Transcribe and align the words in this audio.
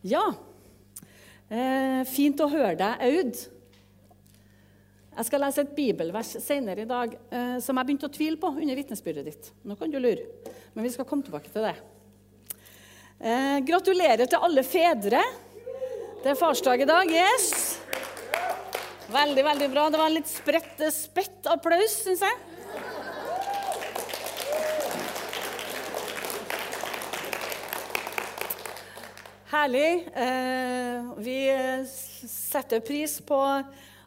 Ja, 0.00 0.22
eh, 1.52 2.02
fint 2.08 2.40
å 2.40 2.48
høre 2.48 2.72
deg, 2.78 3.02
Aud. 3.04 3.40
Jeg 5.10 5.26
skal 5.28 5.42
lese 5.44 5.60
et 5.60 5.74
bibelvers 5.76 6.30
senere 6.40 6.86
i 6.86 6.88
dag 6.88 7.12
eh, 7.12 7.58
som 7.60 7.76
jeg 7.76 7.88
begynte 7.88 8.08
å 8.08 8.14
tvile 8.14 8.40
på 8.40 8.48
under 8.54 8.78
vitnesbyrdet 8.78 9.26
ditt. 9.26 9.50
Nå 9.68 9.76
kan 9.76 9.92
du 9.92 9.98
lure, 10.00 10.24
men 10.72 10.86
vi 10.86 10.92
skal 10.94 11.04
komme 11.04 11.26
tilbake 11.26 11.52
til 11.52 11.66
det. 11.68 11.74
Eh, 13.20 13.58
gratulerer 13.68 14.24
til 14.24 14.40
alle 14.40 14.64
fedre. 14.64 15.20
Det 16.22 16.32
er 16.32 16.40
farsdag 16.40 16.80
i 16.80 16.88
dag. 16.88 17.12
Yes! 17.12 17.76
Veldig, 19.10 19.44
veldig 19.44 19.68
bra. 19.74 19.90
Det 19.90 20.00
var 20.00 20.08
en 20.08 20.16
litt 20.16 20.32
spredt, 20.32 20.80
spett 20.94 21.48
applaus, 21.50 21.98
syns 22.06 22.24
jeg. 22.24 22.49
Herlig. 29.50 30.06
Eh, 30.14 31.06
vi 31.16 31.38
setter 32.28 32.80
pris 32.80 33.16
på 33.26 33.38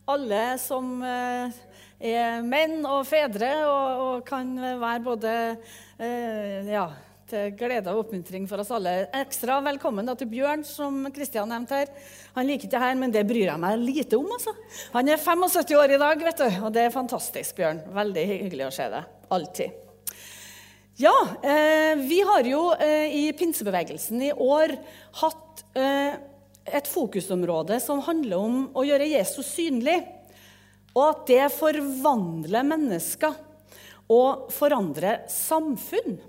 alle 0.08 0.44
som 0.62 1.02
eh, 1.04 1.58
er 2.00 2.46
menn 2.48 2.86
og 2.88 3.02
fedre, 3.10 3.50
og, 3.68 4.24
kan 4.24 4.54
være 4.56 5.02
både 5.04 5.34
eh, 6.00 6.72
ja, 6.72 6.86
til 7.28 7.52
glede 7.60 7.92
og 7.92 8.06
oppmuntring 8.06 8.48
for 8.48 8.64
oss 8.64 8.72
alle. 8.72 8.96
Ekstra 9.20 9.60
velkommen 9.68 10.08
til 10.16 10.32
Bjørn, 10.32 10.64
som 10.64 11.04
Kristian 11.12 11.52
nevnte 11.52 11.82
her. 11.82 11.94
Han 12.40 12.48
liker 12.48 12.72
ikke 12.72 12.86
her, 12.88 12.96
men 13.04 13.12
det 13.12 13.28
bryr 13.28 13.50
jeg 13.50 13.64
meg 13.68 13.84
lite 13.84 14.24
om. 14.24 14.32
altså. 14.40 14.56
Han 14.96 15.12
er 15.12 15.20
75 15.20 15.76
år 15.76 15.98
i 15.98 16.04
dag, 16.08 16.28
vet 16.32 16.46
du, 16.46 16.52
og 16.64 16.72
det 16.72 16.88
er 16.88 17.00
fantastisk, 17.02 17.60
Bjørn. 17.60 17.84
Veldig 18.00 18.30
hyggelig 18.38 18.70
å 18.72 18.76
se 18.80 18.94
deg. 18.96 19.16
Alltid. 19.28 19.83
Ja, 20.96 21.28
eh, 21.42 21.96
vi 21.96 22.22
har 22.22 22.46
jo 22.46 22.68
eh, 22.78 23.16
i 23.16 23.34
pinsebevegelsen 23.34 24.22
i 24.22 24.34
år 24.34 24.76
hatt 25.24 25.64
eh, 25.74 26.20
et 26.70 26.88
fokusområde 26.88 27.80
som 27.82 28.04
handler 28.06 28.38
om 28.38 28.60
å 28.78 28.84
gjøre 28.86 29.10
Jesus 29.10 29.50
synlig. 29.56 29.98
Og 30.94 31.08
at 31.08 31.24
det 31.32 31.48
forvandler 31.56 32.68
mennesker 32.70 33.34
og 34.14 34.54
forandrer 34.54 35.24
samfunn. 35.34 36.20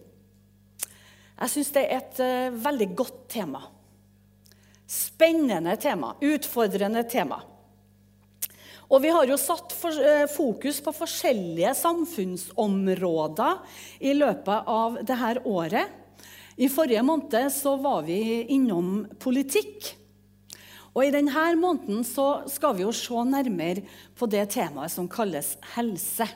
Jeg 1.35 1.53
syns 1.53 1.73
det 1.75 1.85
er 1.85 2.01
et 2.01 2.25
eh, 2.25 2.61
veldig 2.65 2.89
godt 2.97 3.21
tema. 3.37 3.67
Spennende 4.89 5.77
tema. 5.77 6.15
Utfordrende 6.25 7.05
tema. 7.05 7.43
Og 8.95 9.01
vi 9.03 9.11
har 9.11 9.27
jo 9.27 9.35
satt 9.41 9.73
eh, 9.91 10.25
fokus 10.31 10.79
på 10.85 10.93
forskjellige 10.95 11.73
samfunnsområder 11.75 13.57
i 14.07 14.13
løpet 14.15 14.71
av 14.71 15.01
dette 15.03 15.43
året. 15.51 15.91
I 16.55 16.69
forrige 16.71 17.03
måned 17.03 17.51
så 17.51 17.75
var 17.83 18.05
vi 18.07 18.45
innom 18.55 19.09
politikk. 19.19 19.97
Og 20.95 21.03
i 21.03 21.11
denne 21.11 21.49
måneden 21.59 22.07
så 22.07 22.45
skal 22.47 22.77
vi 22.79 22.85
jo 22.85 22.95
se 22.95 23.25
nærmere 23.27 23.83
på 24.15 24.31
det 24.31 24.47
temaet 24.55 24.95
som 24.95 25.11
kalles 25.11 25.57
helse. 25.75 26.29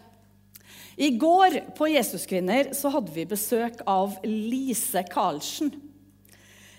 I 0.98 1.12
går 1.14 1.60
på 1.78 1.92
Jesuskvinner 1.92 2.74
så 2.74 2.90
hadde 2.90 3.14
vi 3.14 3.28
besøk 3.30 3.84
av 3.86 4.18
Lise 4.26 5.04
Karlsen. 5.06 5.70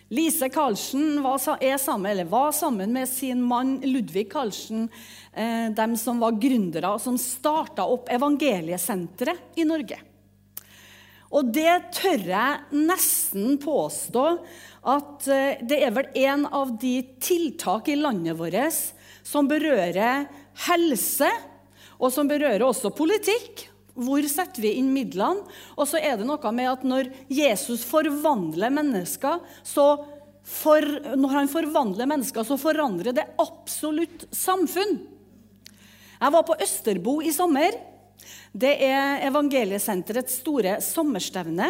Lise 0.09 0.49
Karlsen 0.49 1.21
var, 1.21 1.37
sammen, 1.77 2.29
var 2.29 2.51
sammen 2.51 2.93
med 2.93 3.09
sin 3.09 3.41
mann 3.41 3.81
Ludvig 3.83 4.31
Karlsen 4.31 4.89
eh, 5.33 5.69
dem 5.69 5.97
som 5.97 6.19
var 6.19 6.31
gründere, 6.41 6.95
som 6.99 7.17
starta 7.17 7.85
opp 7.85 8.09
Evangeliesenteret 8.09 9.59
i 9.61 9.67
Norge. 9.69 9.99
Og 11.29 11.51
det 11.53 11.75
tør 11.93 12.25
jeg 12.25 12.79
nesten 12.89 13.59
påstå 13.61 14.25
at 14.89 15.29
eh, 15.29 15.61
det 15.61 15.77
er 15.85 15.93
vel 15.93 16.09
en 16.25 16.47
av 16.57 16.73
de 16.81 16.95
tiltak 17.21 17.93
i 17.93 17.99
landet 17.99 18.39
vårt 18.39 18.81
som 19.21 19.45
berører 19.45 20.25
helse, 20.65 21.29
og 22.01 22.09
som 22.15 22.25
berører 22.25 22.65
også 22.65 22.89
politikk. 22.97 23.68
Hvor 23.99 24.25
setter 24.31 24.63
vi 24.63 24.77
inn 24.79 24.93
midlene? 24.95 25.43
Og 25.75 25.87
så 25.89 25.99
er 25.99 26.17
det 26.19 26.27
noe 26.27 26.53
med 26.55 26.71
at 26.71 26.85
når 26.87 27.11
Jesus 27.27 27.83
forvandler 27.87 28.71
mennesker, 28.73 29.41
så 29.63 29.89
for, 30.49 30.81
når 31.19 31.35
han 31.35 31.51
forvandler 31.51 32.09
mennesker, 32.09 32.45
så 32.47 32.57
forandrer 32.57 33.13
det 33.15 33.27
absolutt 33.41 34.25
samfunn. 34.33 34.97
Jeg 36.19 36.35
var 36.35 36.47
på 36.47 36.57
Østerbo 36.63 37.19
i 37.23 37.31
sommer. 37.35 37.75
Det 38.51 38.71
er 38.83 39.21
Evangeliesenterets 39.29 40.39
store 40.41 40.79
sommerstevne. 40.83 41.69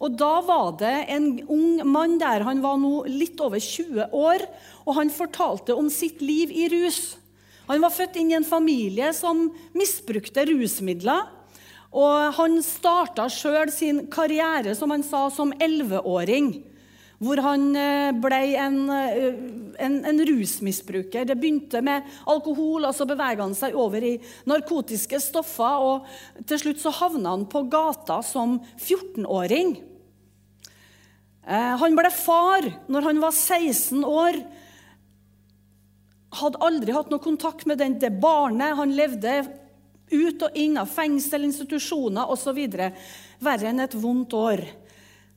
Og 0.00 0.14
Da 0.16 0.34
var 0.44 0.76
det 0.78 0.94
en 1.12 1.30
ung 1.48 1.80
mann 1.88 2.18
der. 2.20 2.44
Han 2.46 2.62
var 2.62 2.78
nå 2.78 3.04
litt 3.08 3.40
over 3.40 3.58
20 3.58 4.12
år, 4.12 4.44
og 4.86 4.94
han 5.00 5.10
fortalte 5.10 5.74
om 5.76 5.90
sitt 5.90 6.22
liv 6.22 6.52
i 6.52 6.68
rus. 6.72 7.16
Han 7.70 7.82
var 7.82 7.94
født 7.94 8.16
inn 8.18 8.32
i 8.32 8.38
en 8.38 8.46
familie 8.46 9.12
som 9.14 9.48
misbrukte 9.76 10.44
rusmidler. 10.48 11.28
Og 11.90 12.34
han 12.36 12.60
starta 12.62 13.26
sjøl 13.32 13.72
sin 13.74 14.04
karriere 14.12 14.76
som 14.78 14.92
han 14.94 15.02
sa, 15.06 15.26
som 15.34 15.54
11-åring 15.56 16.52
hvor 17.20 17.40
han 17.44 17.66
eh, 17.76 18.10
ble 18.16 18.38
en, 18.56 18.78
eh, 18.94 19.26
en, 19.84 19.98
en, 20.08 20.22
rusmisbruker. 20.24 21.26
Det 21.28 21.36
begynte 21.36 21.82
med 21.84 22.06
alkohol, 22.32 22.86
og 22.88 22.96
så 22.96 23.04
beveget 23.08 23.42
han 23.44 23.56
seg 23.56 23.76
over 23.76 24.06
i 24.08 24.14
narkotiske 24.48 25.20
stoffer. 25.20 25.84
og 25.84 26.46
Til 26.48 26.62
slutt 26.62 26.80
så 26.80 26.94
havna 26.96 27.34
han 27.36 27.44
på 27.50 27.66
gata 27.68 28.22
som 28.24 28.56
14-åring. 28.78 29.76
Eh, 31.44 31.74
han 31.82 31.98
ble 31.98 32.12
far 32.14 32.70
når 32.88 33.10
han 33.10 33.20
var 33.20 33.36
16 33.36 34.00
år. 34.00 34.40
Hadde 36.40 36.64
aldri 36.64 36.96
hatt 36.96 37.12
noe 37.12 37.20
kontakt 37.20 37.68
med 37.68 37.84
det 37.84 38.14
barnet. 38.22 38.78
Han 38.80 38.96
levde 38.96 39.42
ut 40.10 40.42
og 40.46 40.56
inn 40.58 40.78
av 40.80 40.90
fengsel, 40.90 41.46
institusjoner 41.48 42.30
osv. 42.32 42.58
Verre 43.40 43.70
enn 43.70 43.82
et 43.82 43.96
vondt 43.96 44.36
år. 44.36 44.64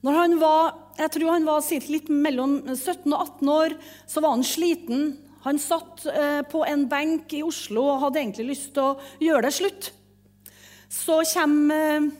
Når 0.03 0.17
han 0.19 0.33
var, 0.41 0.73
jeg 0.99 1.13
tror 1.15 1.31
han 1.31 1.45
var 1.47 1.67
litt 1.93 2.09
mellom 2.11 2.57
17 2.75 3.07
og 3.13 3.19
18 3.19 3.53
år, 3.53 3.75
så 4.09 4.23
var 4.23 4.35
han 4.35 4.43
sliten. 4.43 5.05
Han 5.45 5.59
satt 5.59 6.05
eh, 6.07 6.41
på 6.47 6.63
en 6.67 6.87
benk 6.91 7.31
i 7.35 7.43
Oslo 7.43 7.85
og 7.87 8.01
hadde 8.05 8.19
egentlig 8.19 8.49
lyst 8.51 8.73
til 8.75 8.91
å 8.93 9.23
gjøre 9.23 9.47
det 9.47 9.53
slutt. 9.55 9.89
Så 10.91 11.21
kommer 11.33 12.11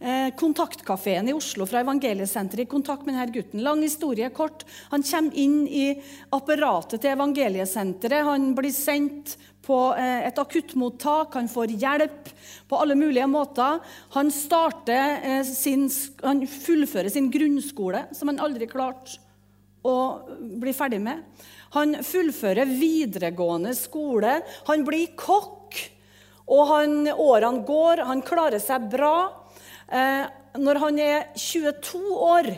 eh, 0.00 0.32
Kontaktkafeen 0.36 1.28
i 1.30 1.36
Oslo 1.36 1.66
fra 1.68 1.84
Evangeliesenteret 1.84 2.66
i 2.66 2.70
kontakt 2.70 3.06
med 3.06 3.14
denne 3.14 3.34
gutten. 3.34 3.62
Lang 3.64 3.84
historie 3.84 4.30
kort. 4.34 4.64
Han 4.90 5.04
kommer 5.06 5.38
inn 5.38 5.62
i 5.68 5.86
apparatet 6.34 7.00
til 7.02 7.14
Evangeliesenteret. 7.14 8.26
Han 8.26 8.50
blir 8.58 8.74
sendt 8.74 9.36
på 9.66 9.78
eh, 9.94 10.26
et 10.26 10.38
akuttmottak, 10.40 11.34
han 11.36 11.48
får 11.50 11.76
hjelp 11.78 12.30
på 12.70 12.78
alle 12.80 12.96
mulige 12.98 13.28
måter. 13.30 13.80
Han, 14.16 14.32
eh, 14.90 15.42
sin, 15.46 15.88
han 16.24 16.46
fullfører 16.46 17.10
sin 17.12 17.30
grunnskole, 17.30 18.06
som 18.16 18.32
han 18.32 18.40
aldri 18.42 18.66
klarte 18.70 19.20
å 19.86 19.96
bli 20.60 20.72
ferdig 20.76 21.00
med. 21.00 21.22
Han 21.76 22.00
fullfører 22.04 22.68
videregående 22.68 23.74
skole. 23.78 24.40
Han 24.66 24.84
blir 24.84 25.14
kokk. 25.16 25.78
Og 26.50 26.66
han, 26.66 27.06
årene 27.14 27.62
går, 27.62 28.02
han 28.08 28.24
klarer 28.26 28.58
seg 28.58 28.88
bra. 28.90 29.30
Eh, 29.90 30.26
når 30.60 30.80
han 30.84 30.98
er 31.02 31.30
22 31.34 32.00
år, 32.14 32.50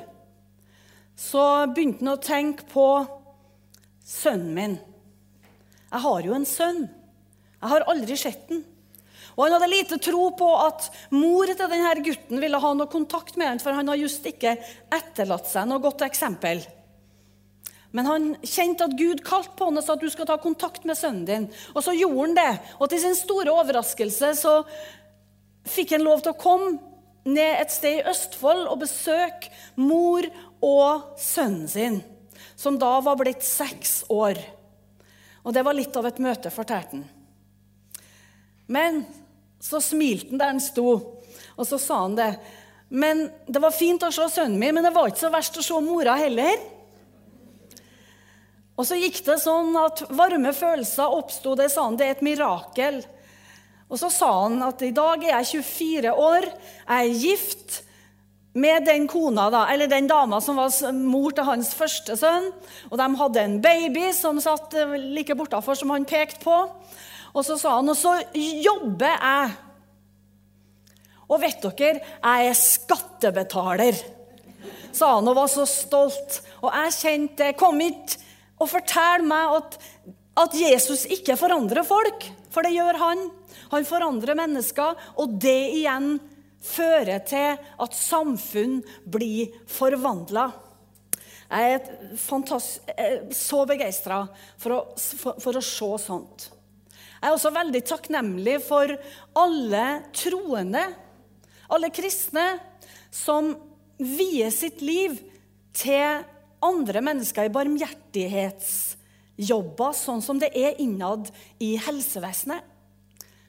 så 1.16 1.44
begynte 1.72 2.04
han 2.04 2.14
å 2.14 2.20
tenke 2.20 2.66
på 2.68 2.86
sønnen 4.04 4.52
min. 4.56 4.76
Jeg 5.92 6.04
har 6.04 6.28
jo 6.28 6.36
en 6.36 6.48
sønn. 6.48 6.84
Jeg 7.62 7.72
har 7.72 7.88
aldri 7.88 8.18
sett 8.18 8.46
den. 8.50 8.64
Og 9.32 9.46
Han 9.46 9.54
hadde 9.54 9.70
lite 9.70 9.96
tro 10.02 10.26
på 10.36 10.48
at 10.60 10.90
mor 11.14 11.48
til 11.48 11.56
denne 11.56 12.04
gutten 12.04 12.40
ville 12.42 12.60
ha 12.60 12.72
noe 12.76 12.90
kontakt 12.92 13.38
med 13.40 13.48
ham, 13.48 13.60
for 13.62 13.72
han 13.72 13.88
har 13.88 14.00
just 14.00 14.26
ikke 14.28 14.58
etterlatt 14.92 15.48
seg 15.48 15.68
noe 15.68 15.80
godt 15.80 16.04
eksempel. 16.04 16.60
Men 17.96 18.08
han 18.08 18.28
kjente 18.44 18.88
at 18.88 18.96
Gud 18.96 19.22
kalte 19.24 19.56
på 19.56 19.68
ham 19.68 19.80
og 19.80 19.84
sa 19.84 19.96
at 19.96 20.04
du 20.04 20.08
skal 20.12 20.28
ta 20.28 20.38
kontakt 20.40 20.84
med 20.88 20.96
sønnen 20.96 21.24
din. 21.28 21.48
Og 21.72 21.84
så 21.84 21.92
gjorde 21.96 22.26
han 22.26 22.36
det. 22.36 22.52
Og 22.80 22.88
til 22.88 23.02
sin 23.04 23.16
store 23.16 23.52
overraskelse 23.52 24.32
så 24.36 24.54
fikk 25.68 25.92
han 25.96 26.04
lov 26.04 26.24
til 26.24 26.32
å 26.32 26.40
komme 26.40 26.91
ned 27.24 27.60
et 27.60 27.72
sted 27.72 28.00
i 28.00 28.06
Østfold 28.10 28.66
og 28.66 28.80
besøke 28.82 29.52
mor 29.78 30.26
og 30.62 31.14
sønnen 31.20 31.68
sin, 31.70 32.00
som 32.56 32.78
da 32.80 32.96
var 33.04 33.18
blitt 33.20 33.44
seks 33.46 34.02
år. 34.12 34.38
Og 35.42 35.54
det 35.54 35.64
var 35.66 35.76
litt 35.76 35.96
av 35.98 36.06
et 36.06 36.22
møte, 36.22 36.52
fortalte 36.54 36.98
han. 36.98 37.06
Men 38.72 39.02
så 39.62 39.80
smilte 39.82 40.32
han 40.32 40.40
der 40.40 40.52
han 40.54 40.62
sto, 40.62 40.88
og 41.56 41.66
så 41.68 41.78
sa 41.78 42.02
han 42.04 42.18
det. 42.18 42.32
Men 42.92 43.30
Det 43.46 43.60
var 43.62 43.72
fint 43.72 44.02
å 44.04 44.12
se 44.12 44.28
sønnen 44.28 44.58
min, 44.60 44.74
men 44.74 44.84
det 44.84 44.94
var 44.94 45.08
ikke 45.08 45.24
så 45.24 45.32
verst 45.32 45.58
å 45.58 45.64
se 45.64 45.80
mora 45.80 46.16
heller. 46.20 46.60
Og 48.76 48.86
så 48.88 48.96
gikk 48.98 49.20
det 49.26 49.38
sånn 49.42 49.74
at 49.78 50.04
varme 50.10 50.52
følelser 50.56 51.14
oppsto. 51.16 51.54
Det 51.58 51.68
sa 51.70 51.86
han, 51.86 51.96
det 51.96 52.06
er 52.06 52.14
et 52.16 52.24
mirakel. 52.24 53.02
Og 53.92 54.00
så 54.00 54.08
sa 54.08 54.30
han 54.46 54.62
at 54.64 54.80
i 54.86 54.94
dag 54.96 55.20
er 55.20 55.42
jeg 55.42 55.64
24 55.68 56.12
år, 56.16 56.46
jeg 56.48 57.08
er 57.10 57.18
gift, 57.20 57.82
med 58.52 58.84
den 58.84 59.06
kona, 59.08 59.46
da, 59.52 59.62
eller 59.72 59.88
den 59.88 60.08
dama 60.08 60.40
som 60.44 60.58
var 60.60 60.92
mor 60.92 61.32
til 61.32 61.46
hans 61.48 61.72
første 61.76 62.16
sønn. 62.20 62.50
Og 62.90 62.98
de 63.00 63.08
hadde 63.16 63.44
en 63.46 63.58
baby 63.64 64.10
som 64.16 64.40
satt 64.44 64.76
eh, 64.76 64.96
like 65.16 65.36
bortafor 65.38 65.78
som 65.78 65.92
han 65.94 66.04
pekte 66.08 66.42
på. 66.44 66.56
Og 67.32 67.46
så 67.46 67.56
sa 67.56 67.78
han 67.78 67.88
og 67.88 67.96
så 67.96 68.18
jobber 68.36 69.14
jeg. 69.14 69.54
Og 71.32 71.40
vet 71.40 71.64
dere, 71.64 72.02
jeg 72.04 72.50
er 72.50 72.58
skattebetaler, 72.58 74.02
sa 74.92 75.14
han 75.14 75.30
og 75.30 75.38
var 75.38 75.48
så 75.48 75.64
stolt. 75.68 76.42
Og 76.60 76.68
jeg 76.68 76.98
kjente 76.98 77.54
Kom 77.56 77.80
hit 77.80 78.18
og 78.60 78.68
fortell 78.68 79.24
meg 79.24 79.56
at, 79.56 79.78
at 80.44 80.58
Jesus 80.60 81.06
ikke 81.08 81.38
forandrer 81.40 81.88
folk, 81.88 82.28
for 82.52 82.68
det 82.68 82.76
gjør 82.76 83.00
han. 83.00 83.30
Han 83.72 83.88
forandrer 83.88 84.38
mennesker, 84.38 84.98
og 85.18 85.38
det 85.42 85.60
igjen 85.78 86.18
fører 86.62 87.24
til 87.26 87.56
at 87.58 87.96
samfunn 87.96 88.82
blir 89.10 89.50
forvandla. 89.70 90.50
Jeg 91.52 91.76
er 91.76 91.82
så 93.36 93.66
begeistra 93.68 94.22
for, 94.56 94.94
for, 94.96 95.36
for, 95.42 95.56
å 95.58 95.62
se 95.64 95.98
sånt. 96.00 96.50
Jeg 97.20 97.28
er 97.28 97.32
også 97.34 97.50
veldig 97.54 97.82
takknemlig 97.86 98.60
for 98.64 98.88
alle 99.38 100.02
troende, 100.16 100.94
alle 101.72 101.90
kristne, 101.94 102.58
som 103.12 103.56
vier 104.00 104.50
sitt 104.54 104.80
liv 104.82 105.20
til 105.76 106.24
andre 106.64 107.00
mennesker 107.04 107.44
i 107.46 107.52
barmhjertighetsjobber, 107.52 109.92
sånn 109.98 110.22
som 110.24 110.38
det 110.40 110.50
er 110.56 110.80
innad 110.80 111.30
i 111.60 111.76
helsevesenet. 111.84 112.71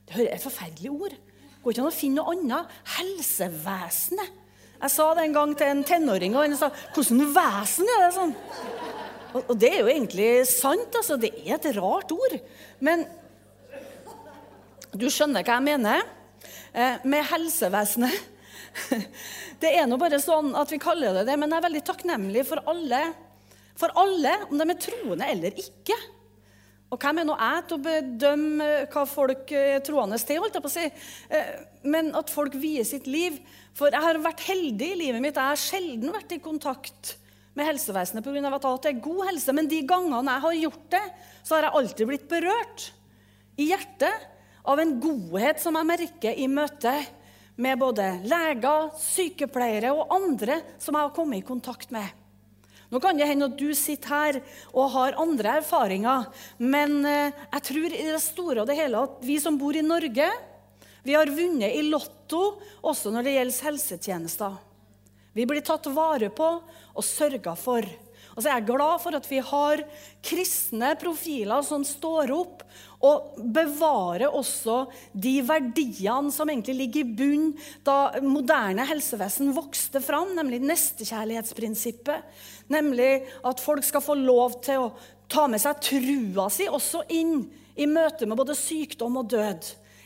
Det 0.08 0.18
hører 0.18 0.36
et 0.36 0.44
forferdelig 0.44 0.92
ord. 0.92 1.18
Går 1.64 1.76
ikke 1.76 1.84
an 1.84 1.90
å 1.92 1.96
finne 1.96 2.22
noe 2.22 2.36
annet. 2.36 2.72
Helsevesenet. 2.98 4.40
Jeg 4.84 4.92
sa 4.92 5.06
det 5.16 5.24
en 5.24 5.36
gang 5.38 5.54
til 5.56 5.70
en 5.72 5.84
tenåring, 5.88 6.34
og 6.36 6.44
han 6.44 6.58
sa 6.60 6.70
'Hvordan 6.70 7.22
vesen 7.36 7.88
er 7.88 8.00
det?' 8.04 8.16
sånn? 8.18 8.36
Og, 9.34 9.44
og 9.50 9.60
det 9.60 9.70
er 9.72 9.80
jo 9.80 9.88
egentlig 9.88 10.48
sant. 10.48 10.96
altså. 10.96 11.18
Det 11.18 11.32
er 11.46 11.56
et 11.56 11.76
rart 11.78 12.12
ord. 12.12 12.36
Men 12.80 13.08
du 14.94 15.08
skjønner 15.10 15.42
hva 15.42 15.58
jeg 15.58 15.66
mener 15.66 16.04
eh, 16.74 16.98
med 17.04 17.26
helsevesenet. 17.32 18.30
Det 19.64 19.70
er 19.70 19.86
nå 19.88 19.98
bare 20.02 20.20
sånn 20.20 20.56
at 20.60 20.72
vi 20.74 20.80
kaller 20.82 21.14
det 21.14 21.28
det, 21.30 21.36
men 21.40 21.52
jeg 21.54 21.62
er 21.62 21.66
veldig 21.68 21.82
takknemlig 21.88 22.42
for 22.50 22.60
alle, 22.68 23.14
for 23.80 23.94
alle 23.96 24.34
om 24.50 24.58
de 24.60 24.66
er 24.66 24.80
troende 24.82 25.30
eller 25.30 25.62
ikke. 25.62 25.96
Og 26.94 27.02
hvem 27.02 27.24
er 27.24 27.26
nå 27.26 27.36
jeg 27.40 27.66
til 27.66 27.80
å 27.80 27.84
bedømme 27.88 28.70
hva 28.94 29.04
folk 29.10 29.52
er 29.58 29.82
troende 29.86 30.20
til? 30.22 30.42
holdt 30.44 30.60
jeg 30.60 30.66
på 30.66 30.70
å 30.70 30.74
si. 30.76 30.86
Eh, 31.34 31.52
men 31.90 32.12
at 32.18 32.30
folk 32.30 32.54
vier 32.60 32.86
sitt 32.86 33.10
liv. 33.10 33.40
For 33.74 33.90
jeg 33.90 34.06
har 34.06 34.22
vært 34.22 34.46
heldig 34.46 34.90
i 34.94 35.00
livet 35.00 35.24
mitt. 35.24 35.40
Jeg 35.40 35.56
har 35.56 35.62
sjelden 35.62 36.14
vært 36.14 36.36
i 36.36 36.42
kontakt 36.44 37.16
med 37.58 37.66
helsevesenet 37.72 38.26
pga. 38.26 38.46
at 38.46 38.86
jeg 38.86 38.96
er 38.96 39.06
god 39.08 39.26
helse. 39.32 39.58
Men 39.58 39.72
de 39.72 39.82
gangene 39.90 40.38
jeg 40.38 40.46
har 40.46 40.60
gjort 40.62 40.86
det, 40.94 41.04
så 41.42 41.56
har 41.56 41.68
jeg 41.68 41.78
alltid 41.82 42.08
blitt 42.12 42.30
berørt 42.30 42.88
i 43.58 43.70
hjertet 43.72 44.30
av 44.64 44.80
en 44.80 44.96
godhet 45.02 45.60
som 45.62 45.76
jeg 45.76 45.90
merker 45.90 46.38
i 46.38 46.48
møte 46.48 46.94
med 47.56 47.78
både 47.82 48.06
leger, 48.26 48.94
sykepleiere 48.98 49.92
og 49.94 50.14
andre 50.14 50.62
som 50.82 50.96
jeg 50.96 51.10
har 51.10 51.16
kommet 51.16 51.42
i 51.42 51.48
kontakt 51.48 51.92
med. 51.94 52.23
Nå 52.94 53.00
kan 53.02 53.18
det 53.18 53.26
hende 53.26 53.48
at 53.50 53.58
du 53.58 53.72
sitter 53.74 54.14
her 54.14 54.40
og 54.70 54.92
har 54.94 55.18
andre 55.18 55.56
erfaringer, 55.64 56.28
men 56.62 57.00
eh, 57.10 57.34
jeg 57.56 57.66
tror 57.70 57.88
i 57.90 58.04
det 58.06 58.22
store 58.22 58.62
og 58.62 58.70
det 58.70 58.78
hele 58.78 59.02
at 59.08 59.16
vi 59.26 59.40
som 59.42 59.58
bor 59.58 59.74
i 59.74 59.82
Norge, 59.82 60.28
vi 61.04 61.18
har 61.18 61.32
vunnet 61.34 61.74
i 61.74 61.82
Lotto 61.88 62.44
også 62.86 63.10
når 63.12 63.26
det 63.26 63.36
gjelder 63.40 63.68
helsetjenester. 63.72 64.62
Vi 65.34 65.50
blir 65.50 65.66
tatt 65.66 65.90
vare 65.90 66.30
på 66.30 66.50
og 66.94 67.06
sørga 67.06 67.58
for. 67.58 67.88
Og 68.34 68.42
så 68.42 68.50
er 68.50 68.58
jeg 68.58 68.70
glad 68.72 69.02
for 69.02 69.18
at 69.18 69.28
vi 69.30 69.40
har 69.46 69.82
kristne 70.26 70.94
profiler 71.02 71.66
som 71.66 71.84
står 71.86 72.32
opp 72.34 72.64
og 73.04 73.36
bevarer 73.54 74.32
også 74.32 74.86
de 75.12 75.36
verdiene 75.46 76.32
som 76.34 76.50
egentlig 76.50 76.78
ligger 76.80 77.04
i 77.04 77.16
bunn 77.20 77.50
da 77.86 78.24
moderne 78.24 78.88
helsevesen 78.90 79.52
vokste 79.54 80.02
fram, 80.02 80.34
nemlig 80.38 80.64
nestekjærlighetsprinsippet. 80.64 82.24
Nemlig 82.74 83.12
at 83.46 83.64
folk 83.64 83.84
skal 83.86 84.02
få 84.04 84.16
lov 84.18 84.62
til 84.66 84.78
å 84.86 84.94
ta 85.32 85.48
med 85.50 85.62
seg 85.62 85.82
trua 85.84 86.50
si 86.54 86.66
også 86.70 87.00
inn 87.14 87.52
i 87.80 87.86
møte 87.90 88.26
med 88.30 88.38
både 88.38 88.56
sykdom 88.58 89.18
og 89.22 89.30
død. 89.34 89.62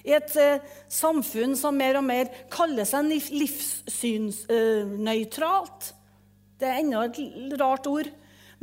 I 0.08 0.12
et 0.16 0.36
eh, 0.40 0.64
samfunn 0.92 1.56
som 1.60 1.76
mer 1.76 1.98
og 2.00 2.06
mer 2.08 2.26
kaller 2.54 2.86
seg 2.88 3.06
livssynsnøytralt. 3.12 5.82
Eh, 5.84 5.94
det 6.58 6.68
er 6.70 6.80
enda 6.82 7.00
et 7.06 7.18
rart 7.60 7.88
ord. 7.92 8.10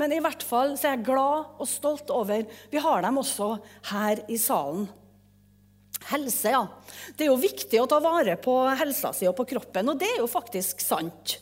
Men 0.00 0.08
i 0.10 0.22
hvert 0.22 0.42
fall 0.42 0.70
så 0.78 0.86
er 0.88 0.94
jeg 0.96 1.06
glad 1.06 1.46
og 1.62 1.68
stolt 1.70 2.08
over 2.10 2.42
Vi 2.72 2.78
har 2.82 2.98
dem 3.04 3.18
også 3.20 3.48
her 3.92 4.16
i 4.26 4.36
salen. 4.40 4.88
Helse, 6.04 6.50
ja. 6.52 6.66
Det 7.16 7.24
er 7.24 7.30
jo 7.30 7.38
viktig 7.40 7.80
å 7.80 7.86
ta 7.88 7.96
vare 8.02 8.36
på 8.40 8.52
helsa 8.76 9.12
si 9.16 9.28
og 9.30 9.36
på 9.38 9.46
kroppen, 9.54 9.88
og 9.88 9.98
det 10.00 10.08
er 10.10 10.18
jo 10.20 10.26
faktisk 10.28 10.80
sant. 10.84 11.38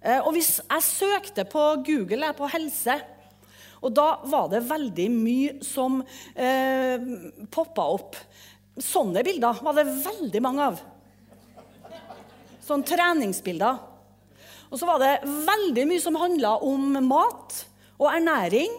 Eh, 0.00 0.20
og 0.20 0.32
hvis 0.36 0.58
jeg 0.62 0.86
søkte 0.86 1.44
på 1.48 1.64
Google 1.86 2.32
på 2.36 2.48
helse, 2.52 2.96
og 3.80 3.94
da 3.96 4.08
var 4.28 4.50
det 4.52 4.64
veldig 4.68 5.06
mye 5.12 5.52
som 5.64 6.00
eh, 6.34 7.00
poppa 7.52 7.86
opp. 7.96 8.18
Sånne 8.80 9.24
bilder 9.24 9.62
var 9.64 9.76
det 9.76 9.86
veldig 9.88 10.42
mange 10.44 10.66
av. 10.72 10.82
Sånne 12.64 12.88
treningsbilder. 12.88 13.80
Og 14.70 14.78
så 14.78 14.86
var 14.86 15.00
det 15.02 15.14
veldig 15.24 15.88
mye 15.90 16.02
som 16.02 16.18
handla 16.20 16.58
om 16.62 16.92
mat 17.08 17.64
og 17.98 18.06
ernæring. 18.12 18.76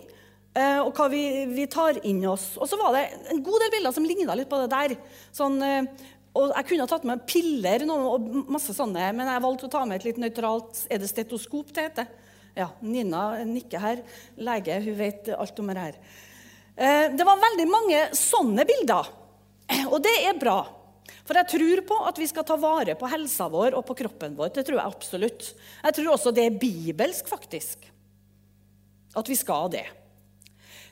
Eh, 0.52 0.80
og 0.84 0.94
hva 0.96 1.08
vi, 1.12 1.24
vi, 1.50 1.66
tar 1.72 1.98
inn 2.08 2.22
oss. 2.28 2.54
Og 2.60 2.70
så 2.70 2.78
var 2.80 2.96
det 2.96 3.06
en 3.32 3.42
god 3.44 3.64
del 3.64 3.74
bilder 3.78 3.96
som 3.96 4.06
ligna 4.08 4.36
litt 4.38 4.52
på 4.52 4.60
det 4.62 4.72
der. 4.72 4.96
Sånn, 5.36 5.58
eh, 5.64 6.10
og 6.32 6.54
jeg 6.56 6.68
kunne 6.70 6.86
ha 6.86 6.92
tatt 6.92 7.08
med 7.08 7.24
piller 7.28 7.84
og 7.92 8.28
masse 8.52 8.74
sånne, 8.76 9.10
men 9.18 9.28
jeg 9.28 9.44
valgte 9.44 9.68
å 9.68 9.72
ta 9.74 9.84
med 9.88 10.00
et 10.00 10.08
litt 10.08 10.20
nøytralt 10.22 10.86
Er 10.88 11.02
det 11.02 11.10
stetoskop 11.12 11.74
det 11.76 11.88
heter? 11.90 12.12
Ja, 12.56 12.70
Nina 12.84 13.44
nikker 13.48 13.80
her. 13.80 14.04
Lege, 14.40 14.78
hun 14.84 14.96
vet 14.98 15.32
alt 15.36 15.60
om 15.60 15.72
det 15.72 15.84
her. 15.86 15.98
Eh, 16.76 17.08
det 17.16 17.28
var 17.28 17.40
veldig 17.40 17.68
mange 17.72 18.02
sånne 18.16 18.66
bilder, 18.68 19.08
og 19.88 19.98
det 20.04 20.16
er 20.28 20.40
bra. 20.40 20.60
For 21.28 21.38
jeg 21.38 21.52
tror 21.54 21.82
på 21.88 21.98
at 22.10 22.20
vi 22.20 22.28
skal 22.28 22.46
ta 22.48 22.58
vare 22.60 22.96
på 23.00 23.10
helsa 23.12 23.48
vår 23.52 23.76
og 23.78 23.86
på 23.88 23.96
kroppen 24.02 24.36
vår. 24.36 24.52
Det 24.56 24.66
tror 24.68 24.80
jeg 24.80 24.96
absolutt. 24.96 25.52
Jeg 25.84 25.98
tror 25.98 26.14
også 26.16 26.34
det 26.36 26.48
er 26.48 26.60
bibelsk, 26.60 27.28
faktisk. 27.32 27.86
At 29.16 29.30
vi 29.32 29.38
skal 29.40 29.72
det. 29.72 29.86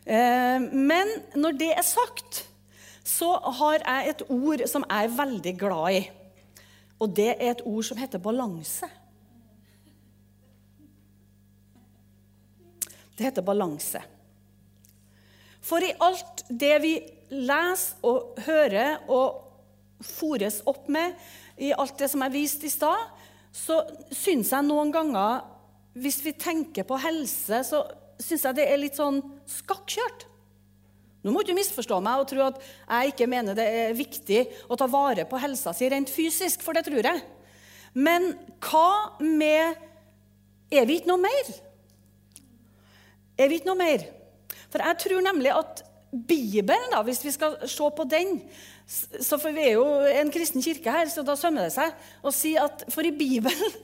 Eh, 0.06 0.60
men 0.60 1.12
når 1.36 1.60
det 1.60 1.74
er 1.76 1.88
sagt, 1.88 2.44
så 3.04 3.34
har 3.60 3.80
jeg 3.82 4.14
et 4.14 4.24
ord 4.30 4.64
som 4.70 4.86
jeg 4.88 5.08
er 5.08 5.18
veldig 5.18 5.54
glad 5.60 6.00
i. 6.00 6.02
Og 7.00 7.14
det 7.16 7.30
er 7.36 7.54
et 7.54 7.66
ord 7.66 7.86
som 7.88 8.00
heter 8.00 8.22
balanse. 8.22 8.90
Det 13.16 13.28
heter 13.28 13.44
balanse. 13.44 14.02
For 15.60 15.84
i 15.84 15.94
alt 16.00 16.46
det 16.50 16.76
vi 16.84 16.94
leser 17.36 18.08
og 18.08 18.40
hører 18.46 19.04
og 19.12 19.46
fòres 20.00 20.62
opp 20.70 20.88
med, 20.92 21.16
i 21.60 21.74
alt 21.76 21.98
det 22.00 22.08
som 22.12 22.24
er 22.24 22.32
vist 22.32 22.64
i 22.64 22.72
stad, 22.72 23.10
så 23.52 23.82
syns 24.14 24.54
jeg 24.54 24.68
noen 24.68 24.94
ganger 24.94 25.42
Hvis 26.00 26.20
vi 26.24 26.32
tenker 26.38 26.86
på 26.88 27.00
helse, 27.02 27.64
så 27.66 27.82
syns 28.22 28.46
jeg 28.46 28.56
det 28.56 28.68
er 28.70 28.78
litt 28.80 28.96
sånn 28.96 29.18
skakkjørt. 29.50 30.29
Nå 31.24 31.34
må 31.34 31.42
du 31.42 31.50
ikke 31.50 31.60
misforstå 31.60 31.98
meg 32.04 32.22
og 32.22 32.30
tro 32.30 32.46
at 32.46 32.62
jeg 32.62 33.12
ikke 33.12 33.28
mener 33.28 33.58
det 33.58 33.66
er 33.68 33.98
viktig 33.98 34.44
å 34.72 34.78
ta 34.80 34.88
vare 34.92 35.26
på 35.28 35.42
helsa 35.42 35.74
si 35.76 35.90
rent 35.92 36.12
fysisk, 36.12 36.64
for 36.64 36.78
det 36.78 36.86
tror 36.88 37.12
jeg. 37.12 37.24
Men 37.98 38.34
hva 38.64 39.20
med 39.20 39.86
Er 40.70 40.86
vi 40.86 41.00
ikke 41.00 41.10
noe 41.10 41.24
mer? 41.24 41.48
Er 43.42 43.48
vi 43.50 43.58
ikke 43.58 43.72
noe 43.72 43.80
mer? 43.80 44.04
For 44.70 44.84
jeg 44.86 45.00
tror 45.02 45.24
nemlig 45.26 45.50
at 45.50 45.82
Bibelen, 46.10 46.92
da, 46.94 47.02
hvis 47.06 47.24
vi 47.26 47.34
skal 47.34 47.56
se 47.70 47.90
på 47.98 48.06
den 48.10 48.40
så 48.90 49.38
for 49.38 49.54
Vi 49.54 49.66
er 49.68 49.76
jo 49.78 49.86
en 50.22 50.32
kristen 50.34 50.64
kirke 50.66 50.94
her, 50.94 51.10
så 51.10 51.22
da 51.26 51.36
sømmer 51.38 51.68
det 51.68 51.74
seg 51.76 51.94
å 52.26 52.32
si 52.34 52.56
at 52.58 52.88
for 52.90 53.06
i 53.06 53.14
Bibelen 53.14 53.76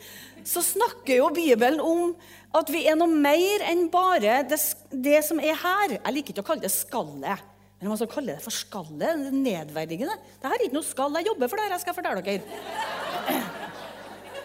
så 0.46 0.62
snakker 0.62 1.18
jo 1.18 1.32
Bibelen 1.34 1.82
om 1.82 2.14
at 2.56 2.70
vi 2.72 2.86
er 2.88 2.96
noe 3.00 3.10
mer 3.10 3.66
enn 3.68 3.88
bare 3.92 4.44
det, 4.48 4.60
det 4.94 5.20
som 5.26 5.42
er 5.42 5.58
her. 5.58 5.98
Jeg 5.98 6.16
liker 6.16 6.36
ikke 6.36 6.46
å 6.46 6.50
kalle 6.54 6.66
det 6.68 6.74
skallet. 6.74 7.52
Men 7.82 7.92
man 7.92 8.00
skal 8.00 8.12
kalle 8.14 8.36
det 8.36 8.44
for 8.46 8.56
skallet. 8.56 9.26
Nedverdigende. 9.34 10.16
Det 10.40 10.52
her 10.52 10.56
er 10.56 10.68
ikke 10.68 10.78
noe 10.78 10.88
skall. 10.88 11.18
Jeg 11.20 11.28
jobber 11.32 11.52
for 11.52 11.60
det 11.60 11.66
her, 11.66 11.76
jeg 11.76 11.84
skal 11.84 11.98
fortelle 11.98 12.24
dere. 12.26 12.62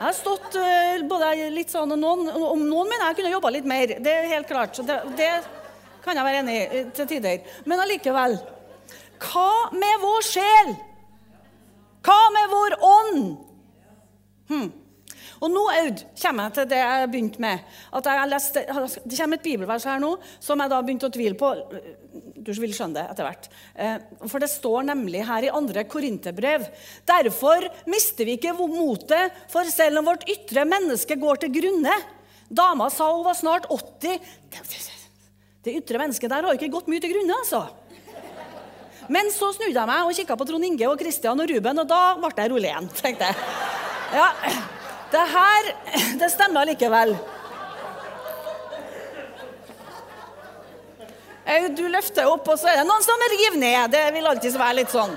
Jeg 0.01 0.07
har 0.07 0.17
stått 0.17 0.57
uh, 0.57 1.03
både 1.05 1.51
litt 1.53 1.73
sånn 1.73 1.93
noen, 1.93 2.31
Om 2.33 2.63
noen 2.65 2.89
mener 2.89 3.11
jeg 3.11 3.21
kunne 3.21 3.35
jobba 3.35 3.53
litt 3.53 3.69
mer. 3.69 3.95
Det 4.01 4.15
er 4.17 4.31
helt 4.33 4.49
klart. 4.49 4.81
Det, 4.81 4.97
det 5.21 5.31
kan 6.01 6.17
jeg 6.17 6.27
være 6.27 6.41
enig 6.41 6.57
i 6.57 6.63
eh, 6.81 6.91
til 6.97 7.09
tider. 7.11 7.45
Men 7.69 7.85
allikevel. 7.85 8.39
Hva 9.21 9.53
med 9.77 10.01
vår 10.01 10.25
sjel? 10.25 10.73
Hva 12.09 12.21
med 12.33 12.53
vår 12.57 12.77
ånd? 12.89 13.25
Hmm. 14.49 14.71
Og 15.41 15.49
nå 15.49 15.63
Aud, 15.73 16.03
kommer 16.21 16.49
jeg 16.49 16.57
til 16.57 16.69
det 16.69 16.81
jeg 16.83 17.09
begynte 17.13 17.41
med. 17.41 17.65
At 17.97 18.09
jeg 18.11 18.29
leste, 18.29 18.63
det 19.09 19.17
kommer 19.17 19.41
et 19.41 19.47
bibelvers 19.47 19.87
her 19.89 20.03
nå 20.03 20.13
som 20.37 20.61
jeg 20.61 20.73
da 20.73 20.81
begynte 20.85 21.09
å 21.09 21.15
tvile 21.15 21.39
på. 21.41 21.53
Du 22.37 22.53
vil 22.53 22.75
skjønne 22.77 22.99
det 22.99 23.07
etter 23.09 23.29
hvert. 23.29 23.49
Eh, 23.75 23.97
for 24.27 24.43
det 24.43 24.51
står 24.53 24.89
nemlig 24.91 25.25
her 25.29 25.47
i 25.47 25.53
andre 25.55 25.85
Korinterbrev 25.89 26.65
Derfor 27.09 27.65
mister 27.89 28.29
vi 28.29 28.37
ikke 28.37 28.55
motet, 28.57 29.37
for 29.53 29.69
selv 29.73 30.01
om 30.01 30.11
vårt 30.11 30.27
ytre 30.29 30.67
menneske 30.69 31.17
går 31.21 31.45
til 31.45 31.55
grunne 31.61 31.95
Dama 32.51 32.89
sa 32.91 33.07
hun 33.13 33.23
var 33.25 33.37
snart 33.39 33.69
80. 33.71 34.19
Det 35.63 35.77
ytre 35.79 36.01
mennesket 36.03 36.33
der 36.33 36.49
har 36.49 36.57
ikke 36.57 36.73
gått 36.73 36.89
mye 36.91 37.03
til 37.03 37.13
grunne, 37.15 37.37
altså. 37.37 37.63
Men 39.11 39.31
så 39.35 39.53
snudde 39.55 39.77
jeg 39.77 39.91
meg 39.91 40.09
og 40.09 40.19
kikka 40.19 40.37
på 40.39 40.49
Trond 40.49 40.67
Inge 40.67 40.91
og 40.91 40.99
Kristian 40.99 41.43
og 41.43 41.51
Ruben, 41.51 41.83
og 41.83 41.89
da 41.91 42.03
ble 42.19 42.35
jeg 42.35 42.53
rolig 42.53 42.73
igjen. 42.73 42.91
tenkte 42.99 43.31
jeg. 43.31 43.49
Ja, 44.19 44.29
det 45.11 45.27
her 45.35 45.71
det 46.21 46.31
stemmer 46.33 46.69
likevel. 46.71 47.17
Du 51.75 51.83
løfter 51.91 52.29
opp, 52.31 52.47
og 52.47 52.59
så 52.61 52.71
er 52.71 52.81
det 52.81 52.87
noen 52.87 53.03
som 53.03 53.25
river 53.33 53.59
ned. 53.59 53.91
Det 53.91 54.05
vil 54.15 54.29
alltid 54.31 54.59
være 54.61 54.79
litt 54.79 54.93
sånn. 54.93 55.17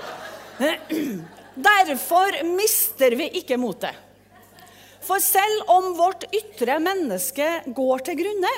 Derfor 1.70 2.40
mister 2.56 3.14
vi 3.20 3.30
ikke 3.38 3.60
motet. 3.62 3.94
For 5.04 5.22
selv 5.22 5.70
om 5.70 5.92
vårt 5.98 6.26
ytre 6.34 6.80
menneske 6.80 7.48
går 7.76 8.06
til 8.08 8.16
grunne 8.22 8.52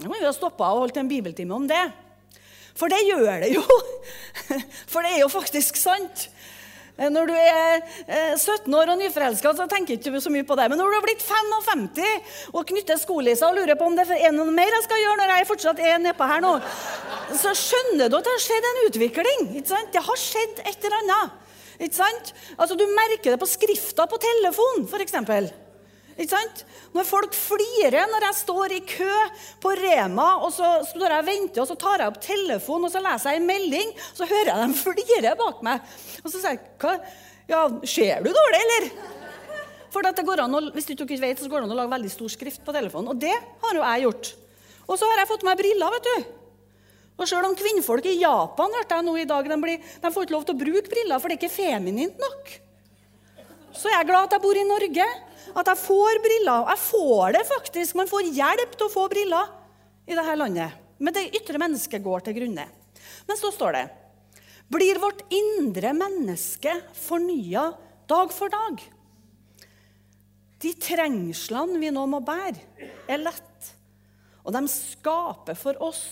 Nå 0.00 0.06
må 0.06 0.20
vi 0.20 0.22
ha 0.22 0.30
stoppa 0.32 0.68
og 0.70 0.84
holdt 0.84 1.00
en 1.00 1.10
bibeltime 1.10 1.52
om 1.52 1.66
det. 1.68 1.82
For 2.78 2.88
det 2.88 3.02
gjør 3.04 3.42
det 3.42 3.50
jo. 3.52 3.64
For 4.92 5.04
det 5.04 5.10
er 5.10 5.18
jo 5.20 5.28
faktisk 5.28 5.76
sant. 5.76 6.30
Eh, 7.00 7.08
når 7.08 7.30
du 7.30 7.34
er 7.34 7.80
17 8.36 8.68
eh, 8.68 8.76
år 8.76 8.92
og 8.92 9.00
nyforelska, 9.00 9.54
så 9.56 9.66
tenker 9.70 9.96
du 9.96 10.10
ikke 10.10 10.20
så 10.20 10.32
mye 10.32 10.44
på 10.46 10.56
det. 10.58 10.68
Men 10.68 10.80
når 10.80 10.90
du 10.90 10.96
har 10.98 11.06
blitt 11.06 11.24
55 11.24 12.52
og 12.52 12.66
knytter 12.68 13.00
skolissa 13.00 13.48
og 13.48 13.56
lurer 13.56 13.78
på 13.80 13.88
om 13.88 13.96
det 13.96 14.06
er 14.18 14.34
noe 14.36 14.52
mer 14.52 14.68
jeg 14.76 14.86
skal 14.86 15.00
gjøre 15.04 15.20
når 15.22 15.32
jeg 15.34 15.48
fortsatt 15.48 15.80
er 15.80 16.02
nedpå 16.04 16.28
her 16.28 16.44
nå, 16.44 16.52
så 17.40 17.54
skjønner 17.56 18.10
du 18.10 18.18
at 18.18 18.28
det 18.28 18.34
har 18.36 18.44
skjedd 18.44 18.68
en 18.70 18.82
utvikling. 18.90 19.48
Det 19.64 20.04
har 20.10 20.20
skjedd 20.26 20.62
et 20.66 20.88
eller 20.90 21.00
annet. 21.00 21.38
Altså, 21.80 22.76
Du 22.76 22.84
merker 22.92 23.32
det 23.32 23.40
på 23.40 23.48
skrifta 23.48 24.04
på 24.06 24.20
telefon, 24.20 24.84
f.eks. 24.84 25.16
Ikke 26.20 26.36
sant? 26.36 26.64
Når 26.92 27.06
folk 27.08 27.36
flirer 27.36 28.10
når 28.10 28.26
jeg 28.26 28.38
står 28.42 28.74
i 28.76 28.80
kø 28.84 29.14
på 29.62 29.72
Rema, 29.78 30.28
og 30.44 30.50
så 30.52 30.80
står 30.90 31.14
jeg 31.14 31.22
og 31.22 31.28
venter, 31.30 31.62
og 31.62 31.68
så 31.70 31.76
tar 31.80 32.02
jeg 32.02 32.12
opp 32.12 32.20
telefonen 32.24 32.88
og 32.88 32.92
så 32.92 33.00
leser 33.04 33.32
jeg 33.32 33.40
en 33.40 33.48
melding, 33.48 33.94
så 34.12 34.28
hører 34.28 34.50
jeg 34.52 34.64
dem 34.64 34.74
flire 34.84 35.32
bak 35.40 35.62
meg. 35.64 35.94
Og 36.20 36.28
så 36.28 36.36
sier 36.36 36.58
jeg 36.58 36.62
Hva? 36.82 36.98
Ja, 37.50 37.64
Ser 37.88 38.20
du 38.22 38.28
dårlig, 38.30 38.60
eller? 38.66 38.90
For 39.90 40.06
det 40.06 40.22
går 40.26 40.44
an 40.44 40.54
å, 40.54 40.60
hvis 40.74 40.86
du 40.86 40.92
ikke 40.94 41.18
vet, 41.18 41.40
så 41.40 41.48
går 41.50 41.64
det 41.64 41.66
an 41.66 41.74
å 41.74 41.78
lage 41.80 41.94
veldig 41.96 42.12
stor 42.12 42.30
skrift 42.30 42.62
på 42.66 42.74
telefonen. 42.74 43.10
Og 43.10 43.18
det 43.18 43.32
har 43.34 43.74
jo 43.74 43.82
jeg 43.82 44.04
gjort. 44.04 44.28
Og 44.86 45.00
så 45.00 45.08
har 45.10 45.22
jeg 45.22 45.30
fått 45.32 45.46
meg 45.48 45.58
briller. 45.58 45.96
vet 45.96 46.06
du. 46.06 46.28
Og 47.20 47.28
selv 47.28 47.48
om 47.48 47.56
kvinnfolk 47.58 48.06
i 48.06 48.20
Japan 48.20 48.76
hørte 48.78 48.96
jeg 48.96 49.06
nå 49.08 49.16
i 49.18 49.26
dag, 49.28 49.48
de, 49.50 49.58
blir, 49.60 49.82
de 49.82 50.12
får 50.14 50.28
ikke 50.28 50.36
lov 50.36 50.46
til 50.46 50.56
å 50.56 50.60
bruke 50.62 50.92
briller, 50.92 51.18
for 51.18 51.28
det 51.28 51.36
er 51.36 51.40
ikke 51.42 51.52
feminint 51.52 52.22
nok. 52.22 52.54
Så 53.76 53.90
jeg 53.90 53.98
er 53.98 54.08
glad 54.08 54.28
at 54.28 54.36
jeg 54.36 54.44
bor 54.44 54.56
i 54.56 54.64
Norge, 54.68 55.08
at 55.54 55.70
jeg 55.72 55.80
får 55.82 56.20
briller. 56.24 56.68
Jeg 56.72 56.82
får 56.84 57.34
det 57.36 57.42
faktisk. 57.48 57.96
Man 57.98 58.10
får 58.10 58.30
hjelp 58.36 58.76
til 58.76 58.86
å 58.86 58.92
få 58.92 59.06
briller 59.12 59.50
i 60.06 60.16
dette 60.16 60.36
landet. 60.38 60.78
Men 61.00 61.16
det 61.16 61.30
ytre 61.38 61.60
mennesket 61.60 62.04
går 62.04 62.26
til 62.26 62.36
grunne. 62.36 62.66
Men 63.28 63.40
så 63.40 63.52
står 63.54 63.76
det 63.76 63.84
Blir 64.70 65.00
vårt 65.02 65.22
indre 65.34 65.92
menneske 65.96 66.76
fornya 66.94 67.70
dag 68.10 68.34
for 68.34 68.52
dag? 68.52 68.82
De 70.60 70.74
trengslene 70.76 71.80
vi 71.80 71.88
nå 71.94 72.02
må 72.10 72.20
bære, 72.20 72.60
er 73.08 73.22
lett, 73.22 73.70
og 74.44 74.52
de 74.52 74.60
skaper 74.68 75.56
for 75.56 75.78
oss 75.82 76.04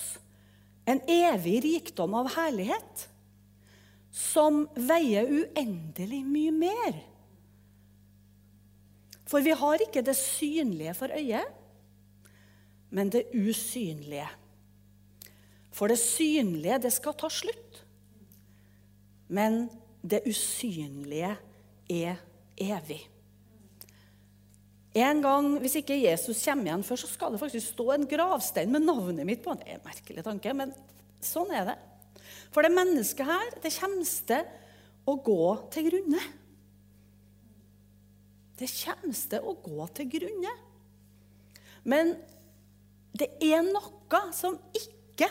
en 0.88 1.02
evig 1.04 1.58
rikdom 1.66 2.16
av 2.16 2.30
herlighet 2.32 3.04
som 4.08 4.64
veier 4.72 5.28
uendelig 5.28 6.22
mye 6.24 6.54
mer 6.56 6.96
for 9.28 9.44
vi 9.44 9.52
har 9.56 9.84
ikke 9.84 10.02
det 10.04 10.16
synlige 10.16 10.94
for 10.96 11.12
øyet, 11.12 11.44
men 12.90 13.10
det 13.12 13.26
usynlige. 13.36 14.28
For 15.70 15.92
det 15.92 15.98
synlige, 16.00 16.78
det 16.82 16.92
skal 16.94 17.16
ta 17.18 17.28
slutt. 17.30 17.82
Men 19.28 19.66
det 20.00 20.24
usynlige 20.26 21.34
er 21.90 22.16
evig. 22.56 23.02
En 24.96 25.20
gang, 25.22 25.58
Hvis 25.60 25.76
ikke 25.78 26.00
Jesus 26.00 26.40
kommer 26.44 26.64
igjen 26.64 26.82
før, 26.82 26.96
så 26.96 27.06
skal 27.06 27.32
det 27.32 27.40
faktisk 27.40 27.74
stå 27.74 27.92
en 27.92 28.08
gravstein 28.08 28.72
med 28.72 28.80
navnet 28.80 29.26
mitt 29.26 29.44
på. 29.44 29.54
Det 29.54 29.68
er 29.68 29.76
en 29.76 29.84
merkelig 29.84 30.24
tanke, 30.24 30.54
men 30.56 30.72
sånn 31.20 31.52
er 31.54 31.68
det. 31.68 31.76
For 32.50 32.64
det 32.64 32.72
mennesket 32.72 33.28
her, 33.28 33.52
det 33.62 33.74
kommer 33.76 34.08
til 34.32 34.48
å 35.08 35.14
gå 35.22 35.44
til 35.74 35.90
grunne. 35.90 36.22
Det 38.58 38.68
kommer 38.70 39.14
til 39.14 39.44
å 39.46 39.54
gå 39.62 39.86
til 39.94 40.10
grunne. 40.16 40.54
Men 41.88 42.16
det 43.18 43.30
er 43.44 43.62
noe 43.66 44.22
som 44.34 44.58
ikke 44.76 45.28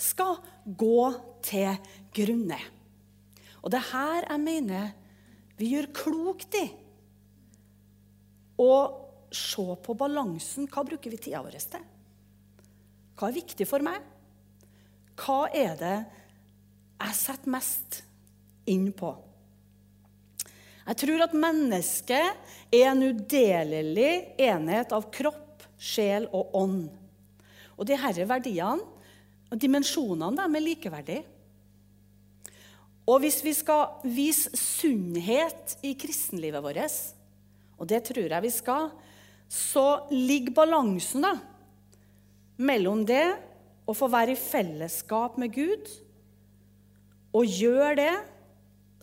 skal 0.00 0.38
gå 0.64 1.10
til 1.44 1.76
grunne. 2.16 2.58
Og 3.60 3.72
det 3.72 3.80
er 3.82 3.90
her 3.92 4.26
jeg 4.30 4.42
mener 4.42 4.92
vi 5.60 5.74
gjør 5.74 5.90
klokt 5.92 6.56
i 6.56 6.64
å 8.60 8.72
se 9.32 9.66
på 9.84 9.96
balansen. 9.96 10.68
Hva 10.72 10.84
bruker 10.88 11.12
vi 11.12 11.20
tida 11.20 11.42
vår 11.44 11.58
til? 11.60 11.84
Hva 13.20 13.28
er 13.28 13.36
viktig 13.36 13.66
for 13.68 13.84
meg? 13.84 14.00
Hva 15.20 15.42
er 15.52 15.74
det 15.76 15.96
jeg 17.00 17.16
setter 17.18 17.52
mest 17.52 18.00
inn 18.72 18.88
på? 18.96 19.12
Jeg 20.90 20.98
tror 21.04 21.22
at 21.22 21.34
mennesket 21.38 22.72
er 22.74 22.88
en 22.90 23.04
udelelig 23.12 24.14
enhet 24.42 24.90
av 24.90 25.04
kropp, 25.14 25.62
sjel 25.78 26.26
og 26.34 26.56
ånd. 26.58 26.88
Og 27.78 27.86
de 27.86 27.94
disse 27.94 28.26
verdiene 28.26 28.82
og 29.50 29.58
dimensjonene 29.58 30.34
de 30.34 30.58
er 30.58 30.64
likeverdige. 30.64 31.22
Og 33.06 33.22
hvis 33.22 33.38
vi 33.46 33.52
skal 33.54 34.02
vise 34.02 34.50
sunnhet 34.58 35.76
i 35.86 35.94
kristenlivet 35.98 36.62
vårt, 36.62 36.98
og 37.78 37.88
det 37.90 38.02
tror 38.10 38.26
jeg 38.26 38.44
vi 38.44 38.52
skal, 38.54 38.90
så 39.50 39.86
ligger 40.10 40.58
balansen 40.58 41.22
da, 41.22 41.32
mellom 42.60 43.06
det 43.06 43.24
å 43.86 43.94
få 43.94 44.10
være 44.10 44.34
i 44.34 44.38
fellesskap 44.38 45.38
med 45.40 45.54
Gud 45.54 45.86
og 47.34 47.46
gjøre 47.46 47.94
det 47.98 48.14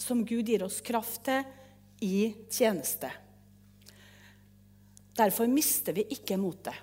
som 0.03 0.21
Gud 0.27 0.51
gir 0.51 0.67
oss 0.67 0.81
kraft 0.85 1.23
til 1.27 1.47
i 1.99 2.33
tjeneste. 2.51 3.09
Derfor 5.17 5.49
mister 5.49 5.95
vi 5.97 6.05
ikke 6.13 6.37
motet. 6.37 6.75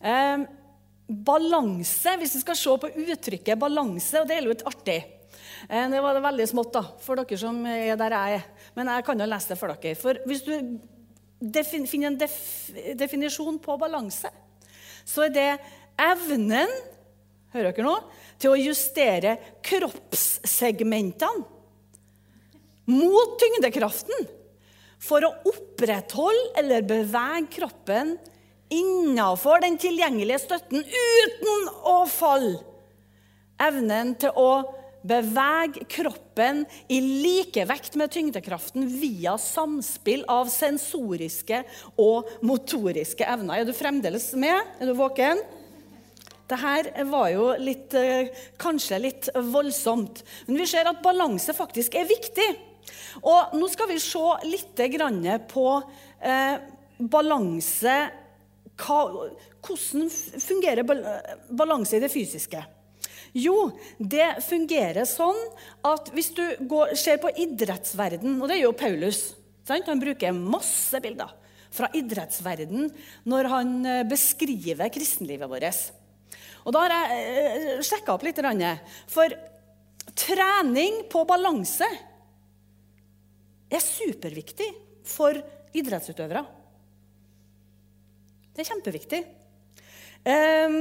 Eh, 0.00 0.44
balanse, 1.06 2.16
hvis 2.20 2.36
vi 2.38 2.44
skal 2.44 2.56
se 2.56 2.76
på 2.80 2.92
uttrykket 3.04 3.60
balanse, 3.60 4.20
og 4.20 4.28
det 4.28 4.36
er 4.36 4.44
jo 4.44 4.52
litt 4.52 4.64
artig 4.68 4.96
eh, 5.00 5.86
Det 5.92 6.00
var 6.04 6.20
veldig 6.24 6.46
smått 6.48 6.72
da, 6.76 6.82
for 7.04 7.20
dere 7.20 7.38
som 7.40 7.60
er 7.68 7.96
der 8.00 8.16
jeg 8.16 8.40
er. 8.40 8.48
Men 8.76 8.92
jeg 8.94 9.06
kan 9.06 9.20
jo 9.20 9.28
lese 9.28 9.52
det 9.52 9.60
for 9.60 9.74
dere. 9.74 10.00
For 10.00 10.20
hvis 10.28 10.44
du 10.44 10.54
finner 11.64 12.10
en 12.10 12.18
def 12.20 12.40
definisjon 12.96 13.60
på 13.60 13.76
balanse, 13.80 14.32
så 15.04 15.26
er 15.26 15.34
det 15.36 15.48
evnen 16.00 16.72
hører 17.54 17.70
dere 17.70 17.86
nå, 17.86 17.94
til 18.40 18.54
å 18.54 18.58
justere 18.58 19.36
kroppssegmentene 19.64 21.53
mot 22.90 23.36
tyngdekraften 23.40 24.28
for 25.04 25.24
å 25.26 25.34
opprettholde 25.50 26.54
eller 26.60 26.86
bevege 26.86 27.50
kroppen 27.58 28.14
innafor 28.72 29.62
den 29.64 29.76
tilgjengelige 29.80 30.44
støtten 30.46 30.84
uten 30.84 31.68
å 31.86 31.98
falle. 32.10 32.62
Evnen 33.62 34.14
til 34.18 34.34
å 34.34 34.50
bevege 35.04 35.84
kroppen 35.90 36.62
i 36.88 36.98
likevekt 37.00 37.96
med 38.00 38.12
tyngdekraften 38.14 38.86
via 38.88 39.36
samspill 39.40 40.24
av 40.32 40.48
sensoriske 40.52 41.60
og 42.00 42.30
motoriske 42.46 43.26
evner. 43.28 43.60
Er 43.60 43.68
du 43.68 43.74
fremdeles 43.76 44.30
med? 44.32 44.56
Er 44.80 44.90
du 44.90 44.96
våken? 44.96 45.42
Dette 46.48 47.04
var 47.08 47.30
jo 47.32 47.52
litt, 47.56 47.94
eh, 47.94 48.28
kanskje 48.60 49.00
litt 49.00 49.28
voldsomt. 49.34 50.22
Men 50.46 50.56
vi 50.56 50.66
ser 50.66 50.88
at 50.88 51.02
balanse 51.02 51.54
faktisk 51.56 51.94
er 51.94 52.04
viktig. 52.04 52.73
Og 53.22 53.54
nå 53.58 53.68
skal 53.72 53.90
vi 53.90 54.00
se 54.02 54.24
litt 54.48 54.82
på 55.50 55.68
eh, 56.20 56.56
balanse 56.98 57.96
Hvordan 58.74 60.08
fungerer 60.42 60.82
balanse 61.54 61.94
i 61.96 62.02
det 62.02 62.10
fysiske? 62.10 62.58
Jo, 63.38 63.70
det 63.98 64.42
fungerer 64.46 65.06
sånn 65.06 65.38
at 65.86 66.10
hvis 66.14 66.32
du 66.34 66.42
går, 66.70 66.94
ser 66.98 67.20
på 67.22 67.30
idrettsverden, 67.30 68.40
og 68.42 68.50
det 68.50 68.58
gjør 68.60 68.76
Paulus 68.78 69.22
Sant? 69.64 69.88
Han 69.88 70.02
bruker 70.02 70.34
masse 70.36 71.00
bilder 71.00 71.30
fra 71.74 71.88
idrettsverden 71.96 72.90
når 73.28 73.48
han 73.50 73.74
eh, 73.88 74.02
beskriver 74.06 74.92
kristenlivet 74.92 75.50
vårt. 75.50 75.80
Og 76.64 76.74
Da 76.76 76.84
har 76.84 76.94
jeg 76.94 77.22
eh, 77.78 77.84
sjekka 77.84 78.14
opp 78.14 78.26
litt. 78.26 78.40
For 79.10 79.32
trening 80.14 81.06
på 81.10 81.24
balanse 81.28 81.88
er 83.72 83.82
superviktig 83.82 84.68
for 85.08 85.40
idrettsutøvere. 85.74 86.44
Det 88.54 88.62
er 88.62 88.70
kjempeviktig. 88.70 89.24
Eh, 90.24 90.76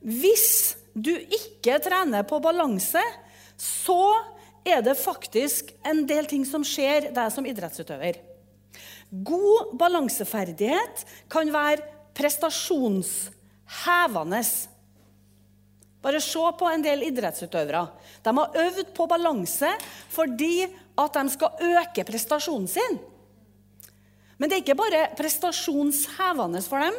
hvis 0.00 0.76
du 0.96 1.12
ikke 1.14 1.78
trener 1.84 2.24
på 2.26 2.40
balanse, 2.42 3.02
så 3.58 4.14
er 4.66 4.82
det 4.84 4.98
faktisk 5.00 5.72
en 5.86 6.06
del 6.08 6.26
ting 6.30 6.46
som 6.46 6.64
skjer 6.66 7.10
deg 7.14 7.32
som 7.34 7.46
idrettsutøver. 7.48 8.14
God 9.08 9.76
balanseferdighet 9.80 11.04
kan 11.32 11.52
være 11.52 11.82
prestasjonshevende. 12.18 14.42
Bare 16.02 16.20
se 16.22 16.38
på 16.58 16.66
en 16.70 16.82
del 16.84 17.02
idrettsutøvere. 17.08 17.86
De 18.22 18.36
har 18.36 18.56
øvd 18.64 18.86
på 18.94 19.06
balanse 19.10 19.70
fordi 20.14 20.66
at 20.98 21.14
de 21.14 21.30
skal 21.34 21.50
øke 21.74 22.04
prestasjonen 22.06 22.68
sin. 22.70 22.98
Men 24.38 24.48
det 24.48 24.56
er 24.56 24.62
ikke 24.62 24.78
bare 24.78 25.08
prestasjonshevende 25.18 26.62
for 26.62 26.78
dem. 26.86 26.94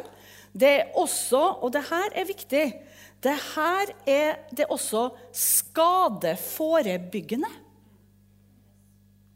Det 0.52 0.68
er 0.68 0.92
også, 0.98 1.40
og 1.62 1.72
det 1.72 1.84
her 1.88 2.08
er 2.18 2.24
viktig, 2.28 2.74
det 3.22 3.38
her 3.54 3.86
er 4.08 4.36
det 4.56 4.66
også 4.68 5.10
skadeforebyggende. 5.32 7.48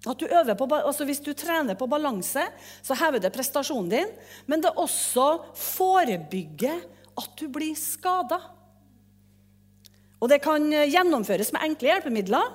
Du 0.04 0.28
på, 0.28 0.75
altså 0.75 1.04
Hvis 1.04 1.21
du 1.21 1.33
trener 1.33 1.75
på 1.75 1.87
balanse, 1.87 2.40
så 2.83 2.94
hever 2.94 3.18
det 3.18 3.33
prestasjonen 3.33 3.88
din. 3.88 4.09
Men 4.47 4.61
det 4.61 4.71
også 4.76 5.38
forebygger 5.56 6.80
at 7.16 7.30
du 7.40 7.49
blir 7.49 7.75
skada. 7.78 8.54
Og 10.25 10.31
det 10.33 10.40
kan 10.40 10.64
gjennomføres 10.73 11.52
med 11.52 11.66
enkle 11.66 11.90
hjelpemidler. 11.90 12.52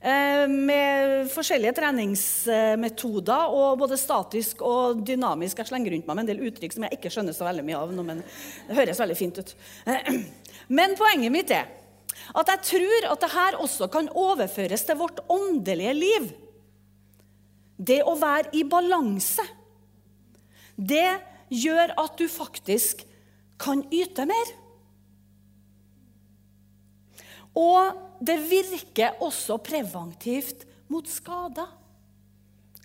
Eh, 0.00 0.48
med 0.48 1.28
forskjellige 1.28 1.74
treningsmetoder, 1.76 3.52
og 3.52 3.78
både 3.82 3.98
statisk 4.00 4.62
og 4.64 5.02
dynamisk. 5.04 5.60
Jeg 5.60 5.68
slenger 5.68 5.92
rundt 5.92 6.08
meg 6.08 6.16
med 6.16 6.24
en 6.24 6.30
del 6.30 6.46
uttrykk 6.48 6.72
som 6.72 6.86
jeg 6.86 6.96
ikke 6.96 7.12
skjønner 7.12 7.36
så 7.36 7.44
veldig 7.44 7.64
mye 7.66 7.82
av. 7.82 7.92
men 8.00 8.22
det 8.24 8.78
høres 8.78 9.02
veldig 9.02 9.16
fint 9.18 9.38
ut. 9.38 9.54
Men 10.78 10.96
poenget 10.96 11.32
mitt 11.34 11.50
er 11.50 11.68
at 12.34 12.48
jeg 12.48 12.62
tror 12.68 13.06
at 13.10 13.20
dette 13.26 13.60
også 13.60 13.88
kan 13.90 14.08
overføres 14.08 14.84
til 14.86 14.96
vårt 14.96 15.20
åndelige 15.28 15.94
liv. 15.94 16.30
Det 17.76 18.00
å 18.02 18.14
være 18.16 18.54
i 18.56 18.64
balanse, 18.64 19.44
det 20.76 21.20
gjør 21.50 21.92
at 21.98 22.16
du 22.16 22.28
faktisk 22.30 23.04
kan 23.60 23.84
yte 23.92 24.24
mer. 24.24 24.54
Og 27.58 28.22
det 28.22 28.36
virker 28.50 29.20
også 29.24 29.58
preventivt 29.64 30.66
mot 30.90 31.06
skader. 31.08 31.70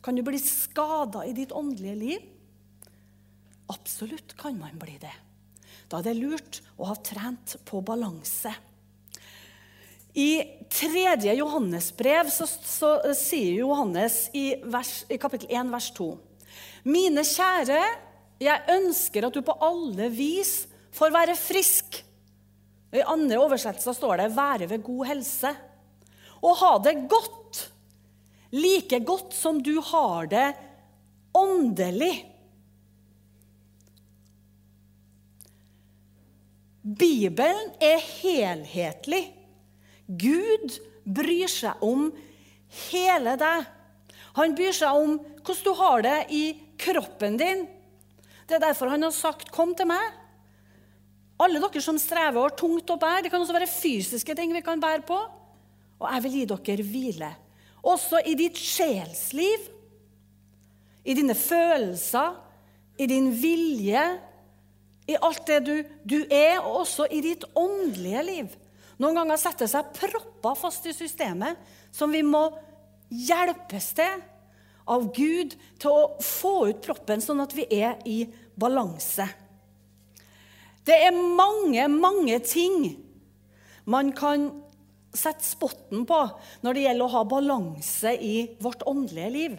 Kan 0.05 0.17
du 0.17 0.21
bli 0.25 0.39
skada 0.41 1.25
i 1.25 1.33
ditt 1.33 1.53
åndelige 1.55 1.95
liv? 1.97 2.25
Absolutt 3.73 4.35
kan 4.37 4.57
man 4.59 4.77
bli 4.77 4.97
det. 5.01 5.13
Da 5.89 5.99
er 5.99 6.07
det 6.07 6.17
lurt 6.17 6.61
å 6.77 6.89
ha 6.89 6.95
trent 7.01 7.57
på 7.65 7.81
balanse. 7.85 8.53
I 10.15 10.61
3. 10.71 11.17
Johannes 11.35 11.89
brev 11.97 12.29
så, 12.31 12.47
så 12.47 12.91
sier 13.17 13.59
Johannes 13.59 14.29
i, 14.37 14.53
vers, 14.63 15.01
i 15.11 15.17
kapittel 15.19 15.51
1, 15.51 15.73
vers 15.73 15.89
2.: 15.97 16.07
Mine 16.87 17.25
kjære, 17.27 17.81
jeg 18.39 18.77
ønsker 18.77 19.27
at 19.27 19.35
du 19.35 19.41
på 19.43 19.57
alle 19.65 20.07
vis 20.13 20.69
får 20.95 21.11
være 21.11 21.35
frisk. 21.35 22.04
I 22.95 23.03
andre 23.03 23.39
oversettelser 23.43 23.95
står 23.97 24.17
det 24.17 24.35
'være 24.35 24.69
ved 24.69 24.83
god 24.83 25.07
helse'. 25.07 25.55
Å 26.41 26.53
ha 26.61 26.77
det 26.79 27.07
godt, 27.09 27.69
like 28.51 28.99
godt 28.99 29.33
som 29.33 29.61
du 29.63 29.81
har 29.81 30.27
det 30.27 30.53
åndelig. 31.33 32.25
Bibelen 36.85 37.71
er 37.81 37.97
helhetlig. 37.97 39.33
Gud 40.05 40.75
bryr 41.03 41.49
seg 41.49 41.81
om 41.81 42.11
hele 42.91 43.33
deg. 43.41 43.65
Han 44.37 44.53
bryr 44.55 44.75
seg 44.75 44.93
om 44.93 45.17
hvordan 45.17 45.63
du 45.65 45.73
har 45.79 46.05
det 46.05 46.19
i 46.29 46.43
kroppen 46.77 47.39
din. 47.41 47.65
Det 48.45 48.57
er 48.57 48.67
derfor 48.67 48.93
han 48.93 49.01
har 49.01 49.11
sagt, 49.11 49.51
'Kom 49.51 49.73
til 49.75 49.87
meg'. 49.87 50.24
Alle 51.41 51.59
dere 51.59 51.81
som 51.83 51.97
strever 51.99 52.39
og 52.39 52.47
har 52.47 52.55
tungt 52.59 52.91
å 52.93 52.99
bære. 52.99 53.25
Det 53.25 53.31
kan 53.33 53.43
også 53.43 53.55
være 53.55 53.71
fysiske 53.71 54.35
ting 54.37 54.53
vi 54.55 54.63
kan 54.63 54.81
bære 54.81 55.03
på. 55.07 55.17
Og 55.99 56.07
jeg 56.07 56.23
vil 56.25 56.37
gi 56.39 56.45
dere 56.51 56.85
hvile. 56.87 57.31
Også 57.85 58.21
i 58.25 58.33
ditt 58.39 58.57
sjelsliv, 58.57 59.67
i 61.05 61.13
dine 61.13 61.35
følelser, 61.37 62.39
i 62.97 63.07
din 63.11 63.27
vilje, 63.29 64.03
i 65.05 65.17
alt 65.21 65.43
det 65.45 65.59
du, 65.67 65.75
du 66.07 66.17
er, 66.33 66.63
og 66.63 66.81
også 66.81 67.05
i 67.13 67.19
ditt 67.21 67.45
åndelige 67.53 68.23
liv. 68.25 68.55
Noen 68.97 69.19
ganger 69.19 69.37
setter 69.37 69.69
seg 69.69 69.91
propper 69.93 70.55
fast 70.57 70.87
i 70.87 70.95
systemet 70.95 71.59
som 71.93 72.13
vi 72.15 72.23
må 72.25 72.47
hjelpes 73.11 73.91
til 73.99 74.23
av 74.89 75.09
Gud 75.13 75.55
til 75.81 75.91
å 75.91 76.15
få 76.23 76.69
ut 76.71 76.81
proppen, 76.85 77.21
sånn 77.21 77.43
at 77.43 77.53
vi 77.57 77.67
er 77.73 77.99
i 78.07 78.23
balanse. 78.57 79.27
Det 80.85 80.95
er 81.07 81.15
mange, 81.15 81.87
mange 81.89 82.39
ting 82.45 82.93
man 83.89 84.11
kan 84.17 84.49
sette 85.15 85.45
spotten 85.45 86.03
på 86.07 86.17
når 86.65 86.75
det 86.75 86.83
gjelder 86.85 87.05
å 87.05 87.13
ha 87.15 87.23
balanse 87.29 88.11
i 88.19 88.35
vårt 88.61 88.83
åndelige 88.89 89.31
liv. 89.33 89.55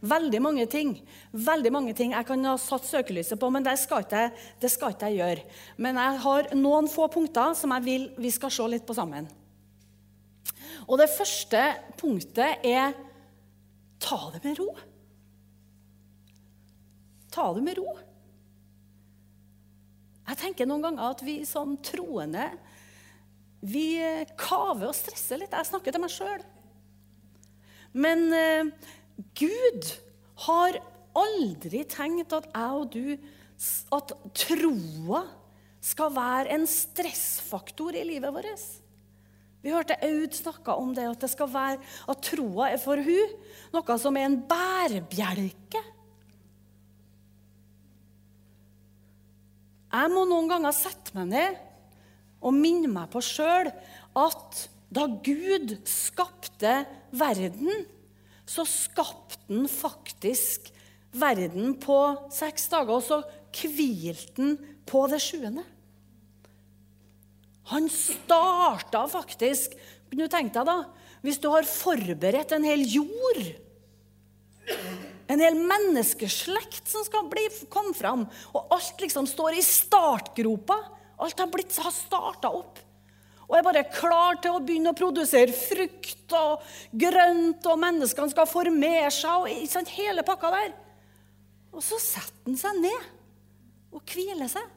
Veldig 0.00 0.40
mange 0.40 0.64
ting 0.70 0.94
veldig 1.32 1.72
mange 1.74 1.94
ting 1.96 2.14
jeg 2.14 2.26
kan 2.28 2.44
ha 2.48 2.56
satt 2.60 2.86
søkelyset 2.88 3.38
på, 3.40 3.50
men 3.52 3.64
det 3.66 3.76
skal, 3.80 4.04
ikke, 4.06 4.30
det 4.62 4.70
skal 4.72 4.94
ikke 4.94 5.10
jeg 5.10 5.20
gjøre. 5.20 5.58
Men 5.78 6.00
jeg 6.00 6.22
har 6.24 6.50
noen 6.58 6.88
få 6.90 7.08
punkter 7.12 7.54
som 7.58 7.74
jeg 7.76 7.86
vil 7.86 8.08
vi 8.18 8.32
skal 8.34 8.52
se 8.54 8.66
litt 8.70 8.86
på 8.88 8.96
sammen. 8.96 9.28
Og 10.88 10.98
Det 10.98 11.10
første 11.12 11.60
punktet 12.00 12.64
er 12.66 12.94
ta 14.00 14.20
det 14.34 14.42
med 14.44 14.58
ro. 14.58 14.70
Ta 17.30 17.50
det 17.54 17.62
med 17.62 17.78
ro. 17.78 17.92
Jeg 20.30 20.38
tenker 20.38 20.68
noen 20.68 20.84
ganger 20.84 21.10
at 21.10 21.24
vi 21.26 21.40
som 21.48 21.74
troende 21.82 22.46
vi 23.60 24.00
kaver 24.40 24.88
og 24.88 24.96
stresser 24.96 25.40
litt. 25.42 25.52
Jeg 25.52 25.68
snakker 25.68 25.92
til 25.92 26.00
meg 26.00 26.12
sjøl. 26.14 26.44
Men 27.92 28.30
eh, 28.32 28.70
Gud 29.36 29.90
har 30.46 30.78
aldri 31.18 31.82
tenkt 31.90 32.32
at 32.36 32.48
jeg 32.54 32.78
og 32.78 32.94
du 32.94 33.16
At 33.92 34.14
troa 34.40 35.24
skal 35.84 36.12
være 36.14 36.54
en 36.54 36.64
stressfaktor 36.68 37.96
i 37.96 38.06
livet 38.08 38.32
vårt. 38.32 38.62
Vi 39.60 39.72
hørte 39.72 39.98
Aud 40.00 40.32
snakke 40.32 40.72
om 40.72 40.94
det, 40.96 41.04
at 41.04 41.20
det 41.20 41.28
skal 41.28 41.50
være, 41.52 41.80
at 42.08 42.22
troa 42.24 42.70
er 42.72 42.80
for 42.80 43.00
hun 43.04 43.34
noe 43.74 43.96
som 44.00 44.16
er 44.16 44.28
en 44.30 44.38
bærebjelke. 44.48 45.82
Jeg 49.90 50.12
må 50.12 50.22
noen 50.28 50.50
ganger 50.50 50.74
sette 50.74 51.14
meg 51.16 51.30
ned 51.32 51.58
og 52.40 52.54
minne 52.56 52.88
meg 52.90 53.10
på 53.12 53.22
sjøl 53.24 53.68
at 54.18 54.60
da 54.90 55.06
Gud 55.06 55.76
skapte 55.86 56.80
verden, 57.14 57.84
så 58.46 58.64
skapte 58.66 59.38
han 59.50 59.68
faktisk 59.70 60.70
verden 61.14 61.76
på 61.82 61.98
seks 62.34 62.68
dager, 62.70 62.96
og 62.98 63.04
så 63.06 63.20
hvilte 63.54 64.34
han 64.38 64.56
på 64.86 65.04
det 65.10 65.20
sjuende. 65.22 65.66
Han 67.70 67.86
starta 67.92 69.04
faktisk 69.10 69.76
Kunne 70.10 70.26
du 70.26 70.32
tenke 70.32 70.56
deg 70.56 70.66
da, 70.66 70.88
Hvis 71.22 71.38
du 71.38 71.46
har 71.52 71.68
forberedt 71.68 72.50
en 72.56 72.64
hel 72.66 72.82
jord, 72.82 73.44
en 75.30 75.42
hel 75.42 75.56
menneskeslekt 75.58 76.90
som 76.90 77.04
skal 77.06 77.28
bli, 77.30 77.44
komme 77.70 77.94
fram, 77.94 78.24
og 78.50 78.74
alt 78.74 79.02
liksom 79.02 79.28
står 79.30 79.58
i 79.58 79.66
startgropa 79.66 80.78
Alt 81.20 81.36
har, 81.36 81.50
blitt, 81.52 81.74
har 81.76 81.92
starta 81.92 82.48
opp 82.48 82.78
og 83.50 83.56
er 83.58 83.64
bare 83.66 83.82
klar 83.90 84.36
til 84.38 84.54
å 84.54 84.60
begynne 84.62 84.92
å 84.92 84.96
produsere 84.96 85.50
frukt 85.50 86.30
og 86.38 86.62
grønt, 86.94 87.64
og 87.66 87.80
menneskene 87.82 88.30
skal 88.30 88.46
formere 88.46 89.08
seg 89.10 89.42
og 89.42 89.64
sant, 89.66 89.90
hele 89.96 90.22
pakka 90.22 90.52
der. 90.54 90.68
Og 91.74 91.82
så 91.82 91.98
setter 91.98 92.46
han 92.46 92.58
seg 92.60 92.78
ned 92.78 93.08
og 93.90 94.04
hviler 94.06 94.46
seg. 94.52 94.68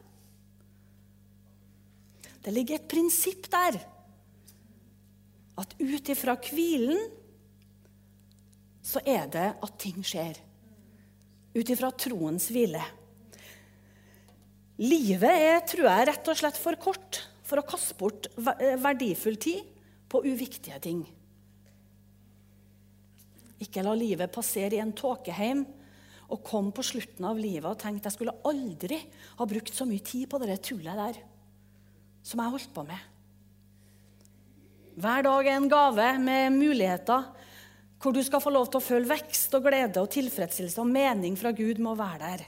Det 2.42 2.52
ligger 2.52 2.80
et 2.80 2.90
prinsipp 2.90 3.46
der. 3.54 3.78
At 5.62 5.78
ut 5.78 6.10
ifra 6.10 6.34
hvilen 6.50 6.98
så 8.84 9.00
er 9.08 9.28
det 9.32 9.48
at 9.64 9.78
ting 9.80 10.04
skjer. 10.04 10.36
Ut 11.54 11.70
ifra 11.70 11.90
troens 11.96 12.50
hvile. 12.52 12.82
Livet 14.82 15.30
er, 15.30 15.60
tror 15.70 15.86
jeg, 15.86 16.08
rett 16.10 16.30
og 16.30 16.38
slett 16.38 16.58
for 16.58 16.78
kort 16.82 17.22
for 17.44 17.60
å 17.60 17.66
kaste 17.66 17.94
bort 17.98 18.26
eh, 18.58 18.74
verdifull 18.80 19.36
tid 19.40 19.62
på 20.10 20.24
uviktige 20.26 20.80
ting. 20.82 21.04
Ikke 23.62 23.84
la 23.86 23.94
livet 23.96 24.32
passere 24.34 24.76
i 24.76 24.82
en 24.82 24.92
tåkeheim 24.96 25.62
og 26.34 26.42
komme 26.44 26.72
på 26.74 26.84
slutten 26.84 27.26
av 27.28 27.38
livet 27.38 27.68
og 27.68 27.78
tenke 27.80 28.08
jeg 28.08 28.16
skulle 28.16 28.36
aldri 28.48 28.98
ha 29.38 29.46
brukt 29.48 29.74
så 29.76 29.86
mye 29.88 30.02
tid 30.04 30.26
på 30.30 30.40
det 30.42 30.58
tullet 30.64 30.98
der 30.98 31.20
som 32.24 32.40
jeg 32.40 32.54
holdt 32.56 32.72
på 32.74 32.84
med. 32.88 33.10
Hver 34.94 35.24
dag 35.26 35.46
er 35.46 35.58
en 35.58 35.70
gave 35.70 36.08
med 36.22 36.54
muligheter 36.54 37.28
hvor 38.04 38.12
du 38.12 38.20
skal 38.24 38.42
få 38.44 38.52
lov 38.52 38.68
til 38.68 38.82
å 38.82 38.84
føle 38.84 39.08
vekst 39.08 39.54
og 39.56 39.64
glede 39.64 40.02
og 40.02 40.10
tilfredsstillelse 40.12 40.82
og 40.82 40.90
mening 40.92 41.38
fra 41.40 41.54
Gud 41.56 41.80
med 41.80 41.94
å 41.94 41.98
være 42.02 42.20
der. 42.20 42.44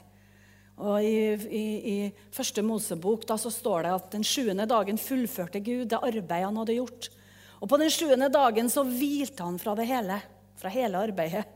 Og 0.77 1.01
I, 1.01 1.33
i, 1.33 1.63
i 1.89 2.33
første 2.33 2.61
Mosebok 2.61 3.25
da, 3.25 3.39
så 3.41 3.49
står 3.49 3.87
det 3.87 3.93
at 3.95 4.11
den 4.13 4.25
sjuende 4.27 4.67
dagen 4.69 4.99
fullførte 5.01 5.63
Gud 5.65 5.89
det 5.89 5.97
arbeidet 5.97 6.45
han 6.45 6.59
hadde 6.61 6.77
gjort. 6.77 7.09
Og 7.57 7.71
på 7.71 7.79
den 7.81 7.89
sjuende 7.89 8.29
dagen 8.29 8.69
så 8.69 8.83
hvilte 8.85 9.47
han 9.47 9.57
fra 9.57 9.73
det 9.79 9.87
hele, 9.89 10.19
fra 10.61 10.69
hele 10.69 11.01
arbeidet. 11.09 11.47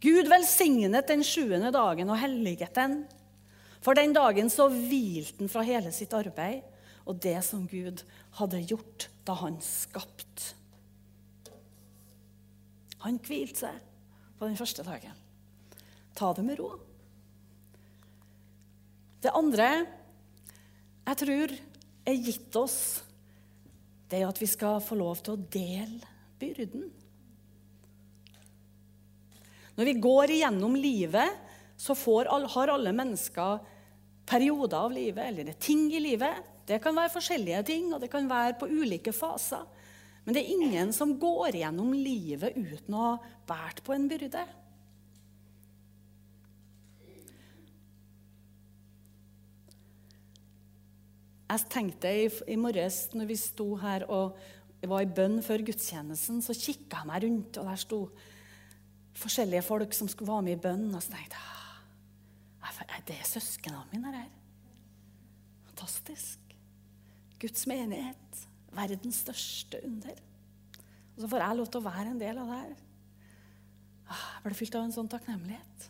Gud 0.00 0.30
velsignet 0.32 1.10
den 1.10 1.20
sjuende 1.26 1.68
dagen 1.74 2.08
og 2.08 2.16
helliget 2.22 2.72
den. 2.78 3.02
For 3.84 3.96
den 3.96 4.16
dagen 4.16 4.48
så 4.52 4.70
hvilte 4.72 5.42
han 5.42 5.52
fra 5.52 5.64
hele 5.66 5.92
sitt 5.92 6.16
arbeid 6.16 6.64
og 7.04 7.20
det 7.20 7.36
som 7.44 7.66
Gud 7.68 8.00
hadde 8.38 8.62
gjort 8.64 9.10
da 9.28 9.36
han 9.42 9.60
skapte. 9.64 10.54
Han 13.04 13.18
hvilte 13.24 13.66
seg 13.66 13.80
på 14.38 14.48
den 14.48 14.58
første 14.58 14.84
dagen. 14.84 15.16
Ta 16.16 16.32
det 16.36 16.44
med 16.44 16.60
ro. 16.60 16.74
Det 19.20 19.32
andre 19.36 19.68
jeg 21.10 21.18
tror 21.20 21.52
er 22.08 22.24
gitt 22.24 22.56
oss, 22.56 22.78
det 24.10 24.20
er 24.20 24.28
at 24.28 24.40
vi 24.40 24.48
skal 24.48 24.80
få 24.82 24.96
lov 24.98 25.20
til 25.24 25.36
å 25.36 25.48
dele 25.52 26.16
byrden. 26.40 26.86
Når 29.76 29.88
vi 29.88 29.96
går 30.02 30.34
igjennom 30.34 30.74
livet, 30.76 31.36
så 31.80 31.96
får, 31.96 32.28
har 32.52 32.72
alle 32.72 32.92
mennesker 32.92 33.60
perioder 34.28 34.76
av 34.76 34.92
livet, 34.92 35.22
eller 35.30 35.52
ting 35.58 35.86
i 35.94 36.02
livet. 36.02 36.44
Det 36.68 36.78
kan 36.82 36.94
være 36.96 37.12
forskjellige 37.14 37.62
ting, 37.70 37.88
og 37.94 38.02
det 38.02 38.10
kan 38.12 38.28
være 38.30 38.58
på 38.60 38.68
ulike 38.68 39.14
faser. 39.16 39.64
Men 40.24 40.36
det 40.36 40.42
er 40.42 40.54
ingen 40.54 40.92
som 40.94 41.16
går 41.20 41.58
gjennom 41.60 41.92
livet 41.96 42.56
uten 42.56 42.96
å 42.96 43.04
ha 43.04 43.12
båret 43.48 43.82
på 43.84 43.94
en 43.96 44.08
byrde. 44.10 44.42
Jeg 51.50 51.66
tenkte 51.72 52.10
i, 52.14 52.26
i 52.54 52.58
morges 52.60 53.08
når 53.16 53.30
vi 53.32 53.38
sto 53.40 53.72
her 53.80 54.04
og 54.06 54.36
var 54.86 55.02
i 55.02 55.10
bønn 55.10 55.40
før 55.42 55.64
gudstjenesten, 55.66 56.38
så 56.44 56.54
kikka 56.54 57.02
jeg 57.02 57.10
meg 57.10 57.24
rundt, 57.26 57.58
og 57.58 57.66
der 57.66 57.80
sto 57.80 57.98
forskjellige 59.18 59.66
folk 59.66 59.96
som 59.96 60.08
skulle 60.08 60.30
være 60.30 60.46
med 60.46 60.56
i 60.56 60.62
bønn. 60.62 60.86
Og 60.94 61.02
så 61.02 61.16
tenkte 61.16 61.40
jeg 61.40 61.50
er 62.90 63.02
det 63.08 63.18
søsknene 63.26 63.82
mine 63.92 64.12
her? 64.14 64.28
Fantastisk. 65.70 66.38
Guds 67.40 67.66
menighet. 67.66 68.49
Verdens 68.76 69.22
største 69.24 69.80
under. 69.86 70.18
Og 71.14 71.22
så 71.22 71.30
får 71.30 71.44
jeg 71.44 71.58
lov 71.58 71.70
til 71.70 71.80
å 71.80 71.88
være 71.88 72.10
en 72.12 72.20
del 72.20 72.38
av 72.40 72.50
det 72.50 72.58
her. 72.60 72.74
Ah, 74.10 74.26
jeg 74.36 74.44
ble 74.46 74.58
fylt 74.58 74.76
av 74.78 74.86
en 74.86 74.94
sånn 74.94 75.10
takknemlighet. 75.10 75.88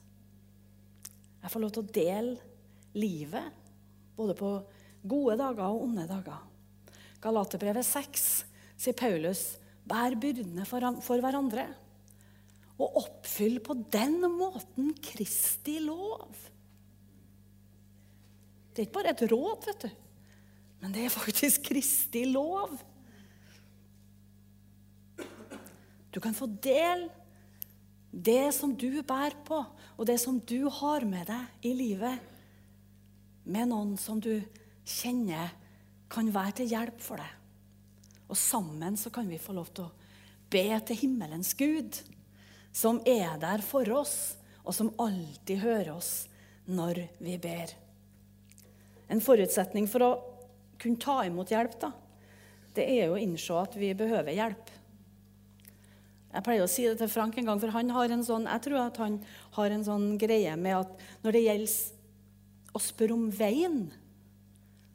Jeg 1.40 1.53
får 1.53 1.62
lov 1.62 1.73
til 1.75 1.85
å 1.85 1.93
dele 1.95 2.99
livet, 3.01 3.61
både 4.16 4.37
på 4.37 4.51
gode 5.09 5.37
dager 5.40 5.71
og 5.71 5.87
onde 5.87 6.05
dager. 6.09 6.43
Galaterbrevet 7.21 7.87
6 7.87 8.27
sier 8.81 8.97
Paulus, 8.97 9.45
bær 9.88 10.16
byrdene 10.21 10.66
for 10.69 11.23
hverandre. 11.23 11.66
Og 12.81 13.01
oppfyll 13.03 13.59
på 13.64 13.77
den 13.93 14.23
måten 14.35 14.95
Kristi 15.05 15.79
lov. 15.85 16.33
Det 18.71 18.83
er 18.83 18.88
ikke 18.88 18.99
bare 19.01 19.12
et 19.12 19.25
råd, 19.29 19.66
vet 19.69 19.85
du. 19.85 19.90
Men 20.81 20.95
det 20.95 21.05
er 21.05 21.12
faktisk 21.12 21.69
Kristi 21.69 22.25
lov. 22.29 22.73
Du 26.11 26.19
kan 26.21 26.35
få 26.35 26.49
del 26.62 27.07
det 28.11 28.51
som 28.57 28.73
du 28.75 29.03
bærer 29.07 29.37
på, 29.47 29.61
og 29.97 30.07
det 30.09 30.19
som 30.19 30.40
du 30.40 30.66
har 30.81 31.05
med 31.07 31.29
deg 31.31 31.69
i 31.71 31.75
livet, 31.77 32.19
med 33.45 33.71
noen 33.71 33.95
som 34.01 34.19
du 34.23 34.40
kjenner 34.87 35.53
kan 36.11 36.33
være 36.35 36.61
til 36.61 36.73
hjelp 36.73 36.99
for 37.05 37.23
deg. 37.23 37.37
Og 38.31 38.38
sammen 38.38 38.99
så 38.99 39.12
kan 39.14 39.29
vi 39.31 39.38
få 39.43 39.55
lov 39.55 39.71
til 39.75 39.87
å 39.87 39.95
be 40.51 40.66
til 40.87 40.99
himmelens 41.05 41.53
Gud, 41.59 42.01
som 42.75 42.99
er 43.07 43.38
der 43.43 43.62
for 43.62 43.87
oss, 43.95 44.35
og 44.66 44.75
som 44.75 44.90
alltid 45.03 45.62
hører 45.62 45.93
oss 45.95 46.27
når 46.71 47.05
vi 47.23 47.37
ber. 47.43 47.73
En 49.11 49.23
forutsetning 49.23 49.88
for 49.90 50.07
å 50.07 50.11
kunne 50.81 51.01
ta 51.01 51.21
imot 51.27 51.53
hjelp, 51.53 51.79
da, 51.83 51.93
det 52.77 52.87
er 52.87 53.09
jo 53.09 53.16
å 53.16 53.21
innse 53.21 53.57
at 53.61 53.75
vi 53.79 53.93
behøver 53.99 54.37
hjelp. 54.37 54.75
Jeg 56.31 56.47
pleier 56.47 56.62
å 56.62 56.71
si 56.71 56.85
det 56.87 57.01
til 57.01 57.11
Frank 57.11 57.38
en 57.40 57.49
gang, 57.51 57.61
for 57.62 57.75
han 57.75 57.90
har 57.90 58.12
en 58.14 58.23
sånn, 58.27 58.47
jeg 58.47 58.64
tror 58.66 58.85
at 58.85 59.01
han 59.03 59.16
har 59.57 59.75
en 59.75 59.87
sånn 59.87 60.12
greie 60.21 60.53
med 60.57 60.77
at 60.85 61.25
når 61.25 61.37
det 61.37 61.47
gjelder 61.49 62.77
å 62.79 62.83
spørre 62.83 63.16
om 63.16 63.27
veien 63.35 63.88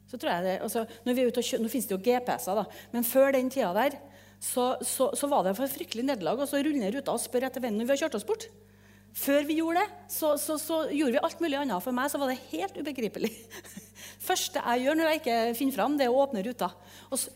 så 0.06 0.18
tror 0.18 0.32
jeg 0.32 0.44
det, 0.46 0.58
altså, 0.62 0.84
når 1.06 1.16
vi 1.16 1.22
er 1.22 1.32
ute 1.32 1.42
og 1.42 1.48
kjø, 1.48 1.58
Nå 1.60 1.70
finnes 1.70 1.88
det 1.88 1.96
jo 1.96 2.02
GPS-er, 2.04 2.60
da, 2.60 2.64
men 2.92 3.06
før 3.06 3.34
den 3.34 3.50
tida 3.52 3.72
der 3.76 3.96
så, 4.42 4.76
så, 4.84 5.10
så 5.16 5.28
var 5.30 5.46
det 5.46 5.56
for 5.58 5.72
fryktelig 5.72 6.04
nederlag 6.06 6.42
å 6.44 6.46
rulle 6.46 6.92
ruta 6.94 7.14
og 7.14 7.22
spørre 7.22 7.50
etter 7.50 7.64
veien 7.64 7.78
når 7.78 7.88
vi 7.88 7.94
har 7.94 8.02
kjørt 8.04 8.18
oss 8.18 8.26
bort. 8.28 8.46
Før 9.16 9.46
vi 9.48 9.56
gjorde 9.58 9.80
det, 9.80 10.04
så, 10.12 10.34
så, 10.36 10.82
gjorde 10.92 11.14
vi 11.16 11.22
alt 11.24 11.40
mulig 11.40 11.56
annet. 11.56 11.80
For 11.82 11.96
meg 11.96 12.10
så 12.12 12.20
var 12.20 12.30
det 12.30 12.42
helt 12.52 12.76
ubegripelig. 12.76 13.32
første 14.26 14.62
jeg 14.62 14.84
gjør 14.84 14.98
når 14.98 15.10
jeg 15.10 15.20
ikke 15.22 15.38
finner 15.58 15.76
fram, 15.76 15.96
det 15.98 16.06
er 16.06 16.14
å 16.14 16.22
åpne 16.24 16.42
ruta. 16.46 16.70
Så, 17.12 17.30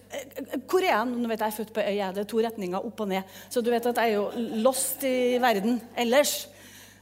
hvor 0.68 0.82
er 0.82 0.90
jeg? 0.90 1.10
Nå 1.10 1.30
vet 1.30 1.40
jeg, 1.40 1.46
jeg 1.46 1.54
er 1.54 1.58
født 1.58 1.74
på 1.76 1.84
øya, 1.84 2.10
det 2.14 2.24
er 2.24 2.30
to 2.32 2.42
retninger 2.44 2.88
opp 2.90 3.02
og 3.04 3.10
ned. 3.10 3.36
Så 3.52 3.62
du 3.64 3.70
vet 3.72 3.86
at 3.90 4.00
jeg 4.02 4.12
er 4.12 4.18
jo 4.18 4.48
lost 4.64 5.06
i 5.08 5.38
verden 5.42 5.80
ellers. 5.98 6.34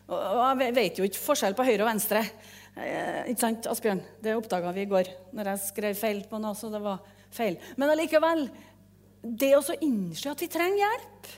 Og 0.09 0.63
jeg 0.63 0.77
vet 0.77 1.01
jo 1.01 1.09
ikke 1.09 1.21
forskjell 1.21 1.57
på 1.57 1.67
høyre 1.69 1.85
og 1.85 1.91
venstre. 1.91 2.23
Eh, 2.79 3.31
ikke 3.33 3.43
sant, 3.43 3.69
Asbjørn? 3.69 4.01
Det 4.23 4.37
oppdaga 4.39 4.73
vi 4.77 4.85
i 4.85 4.91
går 4.91 5.11
når 5.37 5.53
jeg 5.53 5.65
skrev 5.67 5.99
feil 5.99 6.23
på 6.31 6.41
noe. 6.41 6.55
så 6.57 6.71
det 6.73 6.81
var 6.85 7.03
feil. 7.35 7.59
Men 7.77 7.93
allikevel, 7.93 8.47
det 9.23 9.55
å 9.59 9.65
innse 9.83 10.31
at 10.31 10.45
vi 10.45 10.51
trenger 10.53 10.85
hjelp 10.85 11.33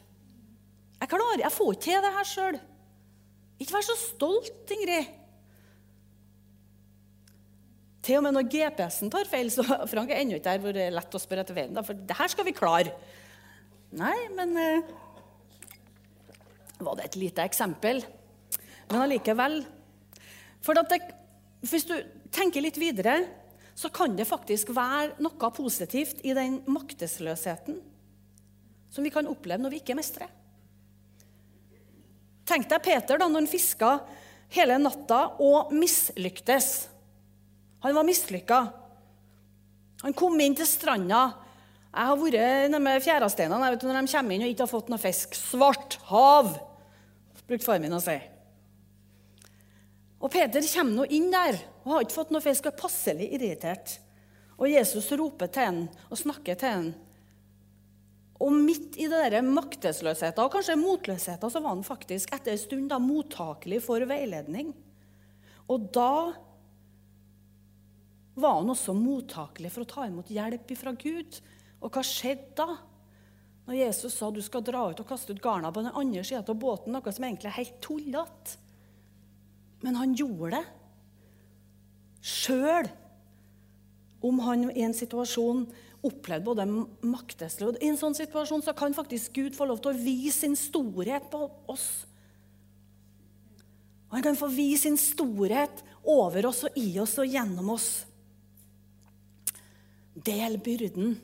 Jeg 1.01 1.09
klarer, 1.09 1.41
jeg 1.41 1.55
får 1.55 1.71
ikke 1.73 1.85
til 1.87 2.03
det 2.05 2.13
her 2.19 2.29
sjøl. 2.29 2.61
Ikke 3.61 3.77
vær 3.79 3.87
så 3.87 3.97
stolt, 3.97 4.75
Ingrid. 4.77 5.20
Til 8.11 8.19
og 8.19 8.25
med 8.27 8.35
når 8.35 8.49
GPS-en 8.51 9.11
tar 9.13 9.29
feil, 9.31 9.53
så 9.55 9.63
Frank 9.93 10.11
er 10.11 10.19
ennå 10.19 10.41
ikke 10.41 10.49
der 10.49 10.63
hvor 10.65 10.75
det 10.75 10.89
er 10.89 10.95
lett 10.97 11.15
å 11.15 11.21
spørre 11.23 11.45
etter 11.45 11.55
veien. 11.55 11.79
For 11.87 11.95
det 11.95 12.17
her 12.19 12.33
skal 12.33 12.47
vi 12.49 12.57
klare. 12.57 12.91
Nei, 13.95 14.17
men 14.35 14.57
eh, 14.59 14.91
Var 16.81 16.99
det 16.99 17.07
et 17.07 17.19
lite 17.21 17.47
eksempel? 17.47 18.03
Men 18.91 19.05
allikevel. 19.05 19.61
For 20.67 20.75
det, 20.75 20.99
hvis 21.71 21.87
du 21.87 21.95
tenker 22.35 22.67
litt 22.67 22.81
videre, 22.83 23.21
så 23.79 23.93
kan 23.95 24.19
det 24.19 24.27
faktisk 24.27 24.75
være 24.75 25.23
noe 25.23 25.55
positivt 25.55 26.27
i 26.27 26.35
den 26.35 26.61
maktesløsheten 26.67 27.79
som 28.91 29.07
vi 29.07 29.15
kan 29.15 29.31
oppleve 29.31 29.63
når 29.63 29.77
vi 29.77 29.85
ikke 29.85 29.95
mestrer. 29.95 30.27
Tenk 32.43 32.67
deg 32.67 32.83
Peter 32.83 33.23
da 33.23 33.29
når 33.31 33.45
han 33.45 33.53
fiska 33.55 33.97
hele 34.51 34.83
natta 34.83 35.29
og 35.39 35.71
mislyktes. 35.71 36.89
Han 37.85 37.97
var 37.97 38.07
mislykka. 38.07 38.61
Han 40.03 40.17
kom 40.17 40.41
inn 40.41 40.57
til 40.57 40.69
stranda. 40.69 41.23
Jeg 41.91 42.07
har 42.07 42.19
vært 42.21 42.77
med 42.81 43.03
fjæresteinene 43.05 43.59
når 43.59 43.81
de 43.81 44.05
kommer 44.13 44.37
inn 44.37 44.45
og 44.47 44.53
ikke 44.53 44.67
har 44.67 44.71
fått 44.71 44.93
noe 44.93 45.03
fisk. 45.03 45.35
Svart 45.37 45.99
hav, 46.11 46.53
brukte 47.51 47.67
far 47.67 47.81
min 47.83 47.97
å 47.97 48.03
si. 48.03 48.17
Og 50.21 50.29
Peter 50.33 50.65
kommer 50.75 51.01
nå 51.01 51.07
inn 51.11 51.31
der 51.33 51.59
og 51.83 51.95
har 51.95 52.05
ikke 52.05 52.19
fått 52.21 52.33
noe 52.35 52.45
fisk 52.45 52.67
og 52.69 52.75
er 52.75 52.83
passelig 52.83 53.31
irritert. 53.35 53.97
Og 54.61 54.69
Jesus 54.69 55.09
roper 55.17 55.49
til 55.53 55.67
ham 55.67 55.81
og 56.11 56.21
snakker 56.21 56.59
til 56.61 56.75
ham. 56.77 56.91
Og 58.41 58.55
midt 58.57 58.97
i 59.01 59.09
det 59.11 59.41
maktesløsheten 59.45 60.45
og 60.45 60.53
kanskje 60.55 60.79
motløsheten 60.81 61.53
så 61.53 61.61
var 61.61 61.75
han 61.75 61.85
faktisk 61.85 62.33
etter 62.37 62.55
en 62.55 62.61
stund 62.61 62.93
da 62.93 63.01
mottakelig 63.03 63.83
for 63.85 64.05
veiledning. 64.09 64.73
Og 65.69 65.91
da 65.93 66.13
var 68.41 68.61
han 68.61 68.73
også 68.73 68.95
mottakelig 68.97 69.73
for 69.75 69.85
å 69.85 69.91
ta 69.91 70.07
imot 70.09 70.31
hjelp 70.33 70.73
fra 70.79 70.95
Gud. 70.99 71.41
Og 71.81 71.93
hva 71.93 72.03
skjedde 72.05 72.57
da? 72.59 72.79
Når 73.69 73.79
Jesus 73.79 74.17
sa 74.17 74.31
du 74.35 74.41
skal 74.43 74.65
dra 74.67 74.89
ut 74.91 75.01
og 75.03 75.07
kaste 75.07 75.35
ut 75.35 75.43
garna 75.43 75.71
på 75.71 75.85
den 75.85 75.95
andre 75.95 76.25
sida 76.27 76.43
av 76.43 76.59
båten, 76.59 76.95
noe 76.97 77.13
som 77.15 77.27
egentlig 77.27 77.51
er 77.53 77.59
helt 77.61 77.77
tullete. 77.85 78.57
Men 79.85 79.97
han 80.01 80.17
gjorde 80.17 80.59
det. 80.59 80.65
Sjøl 82.21 82.91
om 84.27 84.43
han 84.45 84.67
i 84.75 84.83
en 84.85 84.97
situasjon 84.97 85.65
opplevde 86.05 86.45
både 86.45 86.67
maktesløshet 87.05 87.81
I 87.81 87.91
en 87.93 87.99
sånn 88.01 88.17
situasjon 88.17 88.65
så 88.65 88.75
kan 88.77 88.97
faktisk 88.97 89.35
Gud 89.37 89.57
få 89.57 89.69
lov 89.69 89.81
til 89.85 89.93
å 89.93 90.01
vise 90.01 90.43
sin 90.43 90.57
storhet 90.57 91.29
på 91.33 91.47
oss. 91.73 91.89
Og 94.09 94.19
han 94.19 94.25
kan 94.27 94.39
få 94.39 94.49
vise 94.53 94.89
sin 94.89 94.99
storhet 95.01 95.85
over 96.03 96.51
oss 96.51 96.65
og 96.67 96.77
i 96.81 96.89
oss 97.01 97.15
og 97.21 97.29
gjennom 97.31 97.77
oss. 97.77 97.91
Del 100.25 100.59
byrden. 100.61 101.15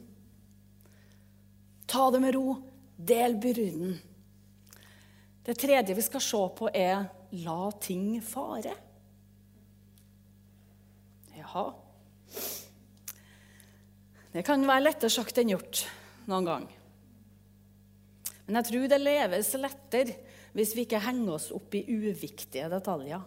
Ta 1.87 2.11
det 2.11 2.20
med 2.20 2.35
ro. 2.35 2.56
Del 2.96 3.37
byrden. 3.37 3.98
Det 5.46 5.54
tredje 5.54 5.94
vi 5.94 6.02
skal 6.02 6.22
se 6.24 6.42
på, 6.59 6.70
er 6.74 7.04
la 7.44 7.70
ting 7.82 8.16
fare. 8.24 8.72
Jaha. 11.37 11.66
Det 14.32 14.42
kan 14.44 14.66
være 14.68 14.88
lettere 14.88 15.12
sagt 15.12 15.38
enn 15.40 15.52
gjort 15.54 15.85
noen 16.28 16.48
gang. 16.48 16.66
Men 18.46 18.61
jeg 18.61 18.68
tror 18.70 18.90
det 18.90 19.02
leves 19.02 19.54
lettere 19.61 20.18
hvis 20.56 20.74
vi 20.76 20.87
ikke 20.87 21.02
henger 21.04 21.37
oss 21.37 21.50
opp 21.54 21.74
i 21.76 21.85
uviktige 21.85 22.68
detaljer. 22.72 23.22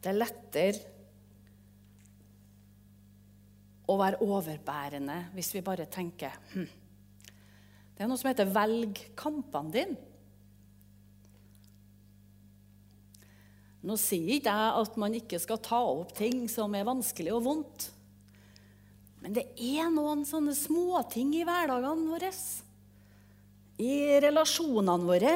Det 0.00 0.12
er 0.12 0.20
lettere 0.20 0.95
å 3.86 3.96
være 4.00 4.20
overbærende 4.24 5.18
hvis 5.36 5.52
vi 5.54 5.64
bare 5.66 5.86
tenker 5.90 6.34
hm. 6.52 6.68
Det 7.96 8.04
er 8.04 8.10
noe 8.10 8.20
som 8.20 8.28
heter 8.28 8.50
'velg 8.52 8.98
kampene 9.16 9.72
dine'. 9.72 9.96
Nå 13.86 13.94
sier 13.96 14.34
ikke 14.34 14.52
jeg 14.52 14.82
at 14.82 14.96
man 15.00 15.14
ikke 15.16 15.38
skal 15.40 15.60
ta 15.62 15.78
opp 15.78 16.10
ting 16.18 16.42
som 16.50 16.74
er 16.74 16.88
vanskelig 16.88 17.32
og 17.36 17.44
vondt. 17.46 17.86
Men 19.22 19.36
det 19.38 19.46
er 19.56 19.88
noen 19.94 20.26
sånne 20.26 20.54
småting 20.58 21.32
i 21.38 21.44
hverdagene 21.46 22.10
våre, 22.10 22.32
i 23.80 23.94
relasjonene 24.26 25.06
våre. 25.06 25.32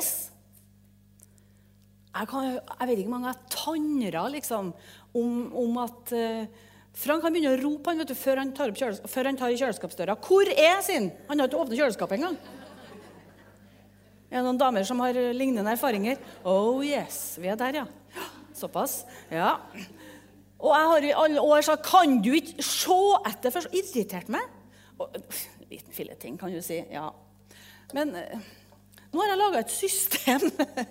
Jeg, 2.10 2.26
kan, 2.28 2.50
jeg 2.58 2.90
vet 2.90 2.98
ikke 2.98 3.06
hvor 3.06 3.16
mange 3.16 3.32
jeg 3.32 3.54
tannrer 3.54 4.34
liksom, 4.34 4.72
om, 5.16 5.32
om 5.62 5.80
at 5.84 6.12
uh, 6.12 6.60
Frank 6.96 7.22
han 7.22 7.32
begynner 7.32 7.54
å 7.54 7.62
rope 7.62 7.92
han, 7.92 8.00
vet 8.02 8.10
du, 8.10 8.16
før, 8.18 8.40
han 8.42 8.50
tar, 8.56 8.72
han 8.74 9.38
tar 9.38 9.52
i 9.52 9.58
kjøleskapsdøra. 9.60 10.16
'Hvor 10.18 10.50
er 10.50 10.82
sin?' 10.82 11.12
Han 11.28 11.38
har 11.38 11.48
ikke 11.48 11.62
åpnet 11.62 11.78
kjøleskapet 11.78 12.18
engang. 12.18 12.36
Er 14.30 14.38
det 14.38 14.44
noen 14.46 14.58
damer 14.58 14.84
som 14.86 15.00
har 15.02 15.16
lignende 15.34 15.72
erfaringer? 15.72 16.18
Oh 16.44 16.82
yes, 16.86 17.38
vi 17.38 17.50
er 17.50 17.58
der, 17.58 17.82
ja. 17.82 17.86
Såpass. 18.54 19.04
Ja. 19.30 19.58
Og 20.60 20.74
jeg 20.76 20.88
har 20.92 21.06
i 21.08 21.16
alle 21.24 21.40
år 21.40 21.62
sagt 21.62 21.86
'Kan 21.86 22.22
du 22.22 22.32
ikke 22.32 22.62
se 22.62 23.00
etter?' 23.26 23.50
For 23.50 23.60
så 23.60 23.68
irritert 23.72 24.28
meg. 24.28 24.42
Og, 24.98 25.08
liten 25.70 25.92
filleting, 25.92 26.38
kan 26.38 26.52
du 26.52 26.60
si. 26.62 26.84
Ja. 26.90 27.10
Men 27.94 28.14
eh, 28.14 28.38
nå 29.12 29.20
har 29.22 29.32
jeg 29.32 29.38
laga 29.38 29.58
et 29.58 29.70
system. 29.70 30.50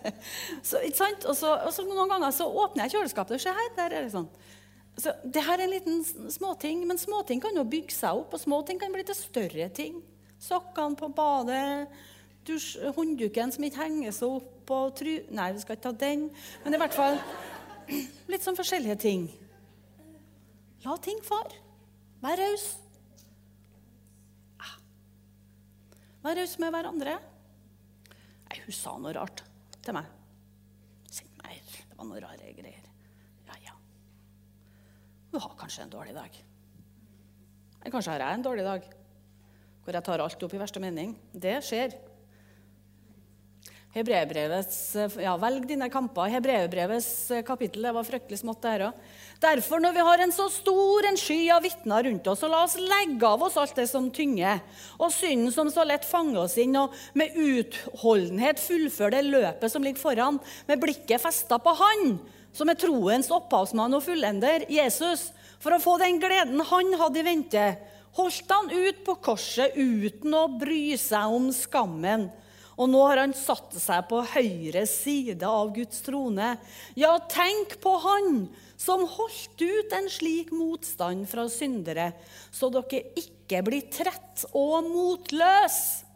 så, 0.70 0.80
ikke 0.80 0.98
sant? 0.98 1.26
Og 1.26 1.36
så, 1.36 1.54
og 1.54 1.74
så 1.74 1.86
Noen 1.88 2.10
ganger 2.10 2.32
så 2.32 2.48
åpner 2.48 2.88
jeg 2.88 2.98
kjøleskapet. 2.98 3.42
Se 3.42 3.54
her, 3.56 3.70
der 3.78 3.96
er 3.96 4.08
det 4.08 4.12
sånn. 4.16 4.28
Så 5.00 5.14
det 5.24 5.44
her 5.46 5.60
er 5.60 5.66
en 5.66 5.72
liten 5.72 6.32
småting, 6.32 6.84
men 6.88 7.00
småting 7.00 7.40
kan 7.44 7.56
jo 7.56 7.64
bygge 7.68 7.96
seg 7.96 8.20
opp, 8.20 8.34
og 8.36 8.42
småting 8.42 8.80
kan 8.82 8.92
bli 8.92 9.06
til 9.08 9.16
større 9.16 9.70
ting. 9.72 10.02
Sokkene 10.44 11.00
på 11.00 11.08
badet, 11.16 11.88
dusj, 12.48 12.78
håndduken 12.96 13.54
som 13.54 13.66
ikke 13.68 13.84
henger 13.84 14.16
seg 14.16 14.40
opp 14.40 14.74
og 14.76 14.98
try... 15.00 15.20
Nei, 15.36 15.52
vi 15.56 15.64
skal 15.64 15.78
ikke 15.78 15.88
ta 15.88 15.94
den. 16.04 16.28
Men 16.66 16.76
i 16.76 16.82
hvert 16.82 16.96
fall 16.96 17.20
litt 18.32 18.46
sånn 18.46 18.60
forskjellige 18.60 19.00
ting. 19.06 19.26
La 20.86 20.96
ting 21.04 21.20
far. 21.26 21.56
Vær 22.24 22.40
raus. 22.40 22.68
Ah. 24.60 24.76
Vær 26.28 26.40
raus 26.40 26.58
med 26.60 26.76
hverandre. 26.76 27.16
Nei, 28.50 28.62
hun 28.66 28.76
sa 28.76 28.98
noe 29.00 29.16
rart 29.16 29.44
til 29.80 29.96
meg. 29.96 30.12
Send 31.08 31.44
her. 31.48 31.64
Det 31.64 31.96
var 31.96 32.12
noe 32.12 32.24
rare 32.24 32.56
greier. 32.58 32.89
Hun 35.32 35.42
har 35.44 35.58
kanskje 35.60 35.86
en 35.86 35.94
dårlig 35.94 36.16
dag. 36.18 36.38
Eller 37.80 37.94
kanskje 37.94 38.14
har 38.14 38.26
jeg 38.26 38.40
en 38.40 38.46
dårlig 38.46 38.66
dag 38.68 38.86
hvor 39.84 39.96
jeg 39.96 40.06
tar 40.06 40.22
alt 40.22 40.44
opp 40.46 40.54
i 40.54 40.62
verste 40.62 40.82
mening. 40.84 41.16
Det 41.34 41.60
skjer. 41.66 41.94
ja, 45.18 45.32
Velg 45.42 45.64
dine 45.66 45.88
kamper. 45.90 46.30
Hebreerbrevets 46.30 47.32
kapittel 47.48 47.88
det 47.88 47.94
var 47.96 48.06
fryktelig 48.06 48.38
smått, 48.44 48.60
det 48.62 48.74
her 48.76 48.84
òg. 48.90 49.00
Derfor, 49.42 49.82
når 49.82 49.96
vi 49.96 50.04
har 50.06 50.22
en 50.22 50.34
så 50.36 50.46
stor 50.54 51.08
en 51.10 51.18
sky 51.18 51.40
av 51.56 51.66
vitner 51.66 52.06
rundt 52.06 52.30
oss, 52.30 52.44
så 52.44 52.52
la 52.52 52.62
oss 52.68 52.78
legge 52.78 53.26
av 53.26 53.48
oss 53.48 53.58
alt 53.58 53.74
det 53.80 53.88
som 53.90 54.12
tynger, 54.14 54.62
og 55.00 55.10
synden 55.16 55.50
som 55.56 55.72
så 55.74 55.88
lett 55.90 56.06
fanger 56.06 56.44
oss 56.44 56.60
inn, 56.62 56.78
og 56.78 56.94
med 57.18 57.34
utholdenhet 57.34 58.62
fullføre 58.62 59.16
det 59.18 59.26
løpet 59.32 59.74
som 59.74 59.86
ligger 59.86 60.04
foran, 60.04 60.38
med 60.70 60.86
blikket 60.86 61.26
festa 61.26 61.58
på 61.58 61.74
Han 61.82 62.20
som 62.56 62.70
er 62.72 62.80
troens 62.80 63.30
opphavsmann 63.34 63.96
og 63.98 64.04
fullender, 64.06 64.66
Jesus, 64.72 65.30
for 65.60 65.76
å 65.76 65.82
få 65.84 65.98
den 66.02 66.20
gleden 66.22 66.62
han 66.70 66.94
hadde 67.00 67.22
i 67.22 67.26
vente, 67.28 67.66
holdt 68.18 68.52
han 68.52 68.72
ut 68.74 69.02
på 69.06 69.16
korset 69.24 69.76
uten 69.78 70.36
å 70.36 70.48
bry 70.60 70.98
seg 71.00 71.36
om 71.36 71.50
skammen. 71.56 72.30
Og 72.80 72.88
nå 72.88 73.00
har 73.10 73.20
han 73.20 73.36
satt 73.36 73.76
seg 73.76 74.06
på 74.08 74.22
høyre 74.34 74.86
side 74.88 75.44
av 75.44 75.74
Guds 75.76 76.00
trone. 76.06 76.54
Ja, 76.96 77.12
tenk 77.28 77.76
på 77.84 77.98
han 78.06 78.46
som 78.80 79.04
holdt 79.04 79.60
ut 79.60 79.96
en 79.98 80.08
slik 80.12 80.54
motstand 80.56 81.28
fra 81.28 81.50
syndere, 81.52 82.14
så 82.56 82.72
dere 82.72 83.04
ikke 83.20 83.66
blir 83.68 83.90
trett 83.92 84.46
og 84.56 84.88
motløse. 84.88 86.09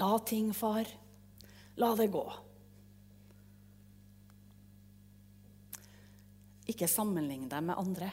La 0.00 0.18
ting, 0.26 0.50
far. 0.54 0.88
La 1.78 1.92
det 1.98 2.08
gå. 2.10 2.24
Ikke 6.70 6.88
sammenlign 6.90 7.48
deg 7.50 7.66
med 7.66 7.78
andre. 7.78 8.10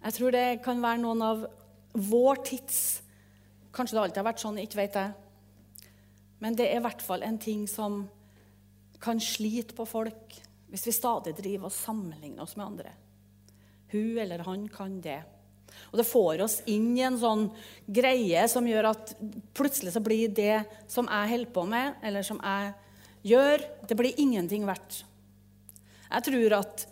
Jeg 0.00 0.16
tror 0.16 0.32
det 0.32 0.46
kan 0.64 0.80
være 0.80 1.02
noen 1.02 1.22
av 1.22 1.44
vår 1.92 2.40
tids 2.46 2.80
Kanskje 3.70 3.94
det 3.94 4.00
alltid 4.02 4.18
har 4.18 4.26
vært 4.26 4.40
sånn, 4.42 4.56
ikke 4.58 4.78
vet 4.80 4.96
jeg. 4.98 5.90
Men 6.42 6.56
det 6.58 6.64
er 6.66 6.80
i 6.80 6.82
hvert 6.82 7.02
fall 7.04 7.22
en 7.22 7.36
ting 7.38 7.68
som 7.70 8.00
kan 9.00 9.20
slite 9.22 9.76
på 9.78 9.86
folk 9.86 10.34
hvis 10.70 10.88
vi 10.88 10.94
stadig 10.94 11.36
driver 11.38 11.68
og 11.68 11.74
sammenligner 11.74 12.42
oss 12.42 12.56
med 12.58 12.66
andre. 12.66 12.94
Hun 13.92 14.18
eller 14.22 14.42
han 14.46 14.66
kan 14.70 14.98
det. 15.02 15.20
Og 15.90 15.98
det 16.00 16.08
får 16.08 16.44
oss 16.44 16.58
inn 16.70 16.92
i 16.98 17.04
en 17.06 17.18
sånn 17.20 17.48
greie 17.86 18.46
som 18.50 18.66
gjør 18.68 18.90
at 18.92 19.14
plutselig 19.56 19.94
så 19.94 20.02
blir 20.04 20.32
det 20.34 20.62
som 20.90 21.08
jeg 21.10 21.32
holder 21.34 21.52
på 21.54 21.66
med, 21.70 21.98
eller 22.06 22.26
som 22.26 22.40
jeg 22.42 22.72
gjør, 23.32 23.64
det 23.88 23.98
blir 23.98 24.20
ingenting 24.22 24.64
verdt. 24.68 25.02
Jeg 26.10 26.26
tror 26.26 26.56
at 26.60 26.86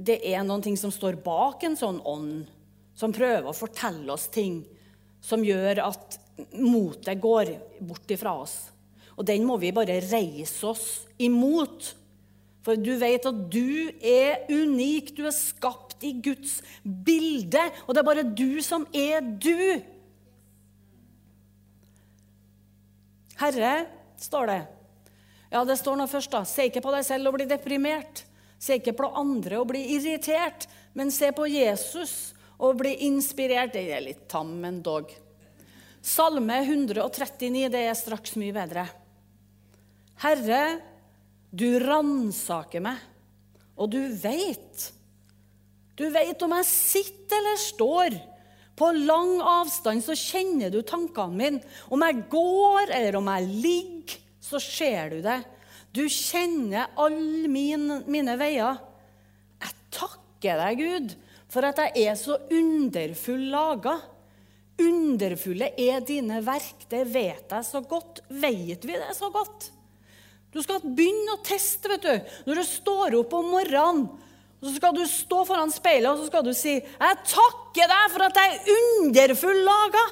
det 0.00 0.18
er 0.30 0.42
noen 0.44 0.64
ting 0.64 0.76
som 0.80 0.92
står 0.92 1.20
bak 1.24 1.64
en 1.64 1.76
sånn 1.76 2.00
ånd, 2.08 2.48
som 2.96 3.12
prøver 3.14 3.48
å 3.48 3.56
fortelle 3.56 4.12
oss 4.12 4.28
ting 4.32 4.62
som 5.24 5.44
gjør 5.44 5.82
at 5.84 6.18
motet 6.56 7.20
går 7.20 7.54
bort 7.84 8.12
ifra 8.12 8.34
oss. 8.42 8.56
Og 9.16 9.26
den 9.28 9.44
må 9.44 9.58
vi 9.60 9.72
bare 9.76 10.00
reise 10.00 10.64
oss 10.68 10.86
imot. 11.20 11.92
For 12.64 12.80
du 12.80 12.94
vet 13.00 13.26
at 13.28 13.40
du 13.52 13.90
er 14.00 14.46
unik, 14.48 15.12
du 15.16 15.26
er 15.28 15.36
skapt 15.36 15.89
i 16.06 16.12
Guds 16.22 16.58
bilde, 16.82 17.62
og 17.86 17.94
det 17.94 18.02
er 18.02 18.08
bare 18.08 18.26
du 18.26 18.60
som 18.64 18.86
er 18.96 19.20
du. 19.20 19.80
Herre, 23.40 23.74
står 24.20 24.50
det. 24.50 24.60
Ja, 25.50 25.64
det 25.66 25.78
står 25.80 25.96
nå 25.98 26.06
først, 26.10 26.30
da. 26.32 26.44
Se 26.46 26.68
ikke 26.68 26.82
på 26.84 26.92
deg 26.94 27.06
selv 27.06 27.30
og 27.30 27.38
bli 27.38 27.48
deprimert. 27.50 28.24
Se 28.60 28.76
ikke 28.76 28.94
på 28.98 29.08
andre 29.16 29.58
og 29.62 29.70
bli 29.72 29.80
irritert, 29.96 30.68
men 30.94 31.12
se 31.14 31.30
på 31.32 31.48
Jesus 31.48 32.34
og 32.60 32.76
bli 32.82 32.92
inspirert. 33.08 33.72
Det 33.74 33.86
er 33.88 34.04
litt 34.04 34.26
tam, 34.30 34.52
men 34.60 34.82
dog. 34.84 35.10
Salme 36.04 36.60
139, 36.64 37.66
det 37.72 37.82
er 37.88 37.96
straks 37.98 38.36
mye 38.40 38.54
bedre. 38.56 38.86
Herre, 40.20 40.62
du 41.50 41.80
ransaker 41.80 42.84
meg, 42.84 43.00
og 43.80 43.90
du 43.92 44.00
veit. 44.20 44.90
Du 46.00 46.06
veit 46.08 46.40
om 46.46 46.54
jeg 46.56 46.68
sitter 46.68 47.36
eller 47.42 47.60
står. 47.60 48.18
På 48.80 48.88
lang 48.96 49.36
avstand 49.44 50.00
så 50.00 50.16
kjenner 50.16 50.72
du 50.72 50.80
tankene 50.86 51.36
mine. 51.36 51.72
Om 51.92 52.04
jeg 52.06 52.22
går 52.32 52.94
eller 52.96 53.18
om 53.18 53.28
jeg 53.28 53.48
ligger, 53.66 54.20
så 54.40 54.60
ser 54.64 55.12
du 55.12 55.18
det. 55.26 55.42
Du 55.92 56.06
kjenner 56.08 56.94
alle 56.98 57.50
min, 57.50 57.84
mine 58.08 58.36
veier. 58.40 58.78
Jeg 59.60 59.76
takker 59.92 60.62
deg, 60.62 60.80
Gud, 60.80 61.12
for 61.52 61.68
at 61.68 61.82
jeg 61.84 62.06
er 62.08 62.16
så 62.16 62.38
underfull 62.48 63.44
laga. 63.52 63.98
Underfulle 64.80 65.74
er 65.76 66.00
dine 66.06 66.40
verk, 66.46 66.86
det 66.88 67.02
vet 67.12 67.52
jeg 67.52 67.68
så 67.68 67.84
godt. 67.84 68.22
Vet 68.32 68.88
vi 68.88 68.96
det 68.96 69.12
så 69.18 69.28
godt? 69.34 69.68
Du 70.50 70.62
skal 70.64 70.80
begynne 70.80 71.36
å 71.36 71.44
teste 71.44 71.92
vet 71.92 72.08
du. 72.08 72.32
når 72.48 72.62
du 72.62 72.66
står 72.66 73.20
opp 73.20 73.36
om 73.36 73.52
morgenen. 73.52 74.08
Så 74.60 74.74
skal 74.76 74.94
du 74.96 75.04
stå 75.08 75.44
foran 75.48 75.72
speilet 75.72 76.10
og 76.10 76.20
så 76.20 76.26
skal 76.28 76.44
du 76.44 76.52
si, 76.52 76.74
'Jeg 76.80 77.20
takker 77.24 77.86
deg 77.88 78.10
for 78.12 78.24
at 78.26 78.36
jeg 78.36 78.56
er 78.56 78.72
underfull 78.76 79.62
laga'. 79.64 80.08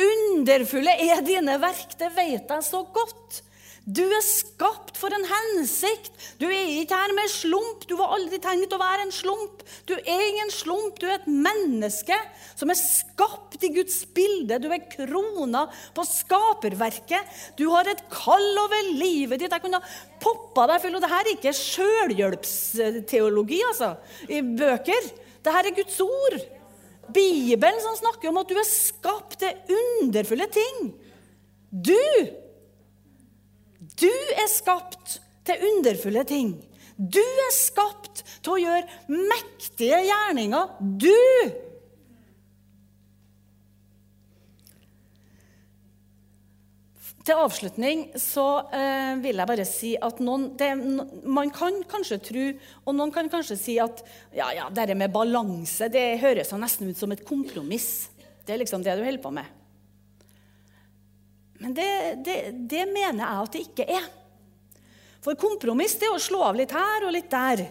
Underfulle 0.00 0.92
er 1.10 1.22
dine 1.24 1.56
verk, 1.60 1.96
det 1.98 2.10
vet 2.16 2.48
jeg 2.48 2.64
så 2.64 2.82
godt. 2.84 3.42
Du 3.90 4.04
er 4.04 4.22
skapt 4.22 4.98
for 5.00 5.10
en 5.14 5.24
hensikt. 5.26 6.12
Du 6.38 6.44
er 6.46 6.68
ikke 6.78 6.94
her 6.94 7.12
med 7.16 7.30
slump. 7.32 7.86
Du 7.90 7.96
var 7.98 8.12
aldri 8.14 8.38
tenkt 8.42 8.72
å 8.76 8.78
være 8.78 9.02
en 9.06 9.12
slump. 9.14 9.62
Du 9.88 9.94
er 9.98 10.20
ingen 10.28 10.50
slump. 10.54 11.00
Du 11.00 11.06
er 11.08 11.16
et 11.16 11.26
menneske 11.30 12.14
som 12.58 12.70
er 12.70 12.78
skapt 12.78 13.64
i 13.66 13.72
Guds 13.74 14.04
bilde. 14.14 14.60
Du 14.62 14.68
er 14.70 14.88
krona 14.92 15.62
på 15.96 16.02
skaperverket. 16.06 17.22
Du 17.58 17.70
har 17.72 17.84
et 17.90 18.04
kall 18.12 18.58
over 18.62 18.80
livet 19.00 19.40
ditt. 19.42 19.54
Jeg 19.56 19.64
kunne 19.64 19.82
poppa 20.22 20.66
deg 20.70 20.82
full. 20.84 20.96
Og 20.98 21.02
det 21.02 21.14
her 21.14 21.24
er 21.24 21.34
ikke 21.34 21.60
sjølhjelpsteologi 21.62 23.60
altså, 23.72 23.90
i 24.30 24.38
bøker. 24.44 25.02
Det 25.40 25.54
her 25.56 25.64
er 25.66 25.78
Guds 25.80 25.98
ord. 26.04 26.36
Bibelen 27.10 27.80
som 27.82 27.96
snakker 27.98 28.30
om 28.30 28.38
at 28.38 28.50
du 28.52 28.56
er 28.60 28.68
skapt 28.68 29.40
til 29.40 29.52
underfulle 29.80 30.46
ting. 30.52 30.94
Du 31.70 31.98
du 34.00 34.10
er 34.10 34.48
skapt 34.50 35.20
til 35.46 35.70
underfulle 35.70 36.24
ting. 36.28 36.54
Du 37.00 37.22
er 37.22 37.52
skapt 37.56 38.22
til 38.44 38.54
å 38.56 38.60
gjøre 38.60 39.16
mektige 39.30 40.02
gjerninger. 40.04 40.78
Du! 41.00 41.16
Til 47.20 47.36
avslutning 47.36 48.06
så 48.18 48.46
eh, 48.74 49.14
vil 49.20 49.40
jeg 49.40 49.48
bare 49.48 49.64
si 49.68 49.90
at 50.00 50.22
noen 50.24 50.48
det, 50.58 50.70
Man 51.28 51.52
kan 51.52 51.76
kanskje 51.88 52.18
tro, 52.24 52.46
og 52.88 52.96
noen 52.96 53.12
kan 53.14 53.28
kanskje 53.32 53.58
si 53.60 53.76
at 53.80 54.00
ja, 54.34 54.48
ja, 54.56 54.68
det 54.72 54.96
med 54.96 55.12
balanse 55.12 55.90
det 55.92 56.22
høres 56.24 56.52
nesten 56.56 56.90
ut 56.90 57.00
som 57.00 57.12
et 57.12 57.24
kompromiss. 57.28 58.08
Det 58.44 58.56
er 58.56 58.64
liksom 58.64 58.84
det 58.84 58.96
du 58.96 59.04
holder 59.04 59.22
på 59.22 59.34
med. 59.36 59.59
Men 61.60 61.74
det, 61.76 61.90
det, 62.24 62.38
det, 62.70 62.86
mener 62.88 63.20
jeg 63.20 63.44
at 63.44 63.52
det 63.54 63.62
ikke 63.66 63.86
er. 63.92 64.08
For 65.20 65.36
kompromiss 65.36 65.98
det 66.00 66.08
er 66.08 66.16
å 66.16 66.22
slå 66.22 66.40
av 66.48 66.56
litt 66.56 66.72
her 66.72 67.04
og 67.04 67.12
litt 67.12 67.28
der. 67.32 67.66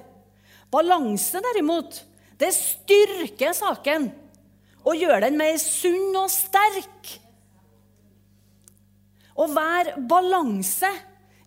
Balanse, 0.69 1.41
derimot, 1.41 2.03
det 2.37 2.51
styrker 2.53 3.55
saken 3.57 4.11
og 4.85 4.95
gjør 4.95 5.25
den 5.25 5.39
mer 5.39 5.57
sunn 5.61 6.13
og 6.21 6.29
sterk. 6.31 7.15
Å 9.39 9.47
være 9.49 9.97
balanse, 10.05 10.89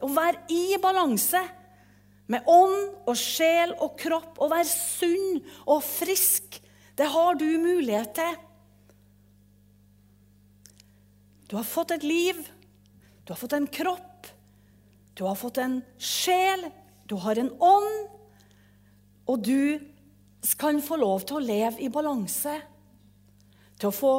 å 0.03 0.11
være 0.11 0.43
i 0.51 0.79
balanse 0.83 1.41
med 2.33 2.47
ånd 2.51 3.07
og 3.07 3.17
sjel 3.19 3.75
og 3.79 3.95
kropp, 4.01 4.41
å 4.43 4.51
være 4.51 4.67
sunn 4.67 5.43
og 5.67 5.83
frisk, 5.85 6.59
det 6.99 7.09
har 7.13 7.39
du 7.39 7.47
mulighet 7.63 8.17
til. 8.19 8.35
Du 11.53 11.59
har 11.59 11.67
fått 11.69 11.91
et 11.93 12.05
liv, 12.07 12.39
du 13.29 13.35
har 13.35 13.37
fått 13.37 13.53
en 13.53 13.67
kropp, 13.69 14.29
du 15.13 15.27
har 15.27 15.35
fått 15.37 15.59
en 15.61 15.83
sjel, 16.01 16.63
du 17.05 17.13
har 17.21 17.37
en 17.37 17.51
ånd. 17.61 18.07
Og 19.29 19.43
du 19.45 19.83
kan 20.57 20.81
få 20.81 20.97
lov 20.97 21.27
til 21.29 21.37
å 21.37 21.45
leve 21.45 21.83
i 21.85 21.91
balanse. 21.93 22.55
Til 23.77 23.91
å 23.91 23.93
få 23.93 24.13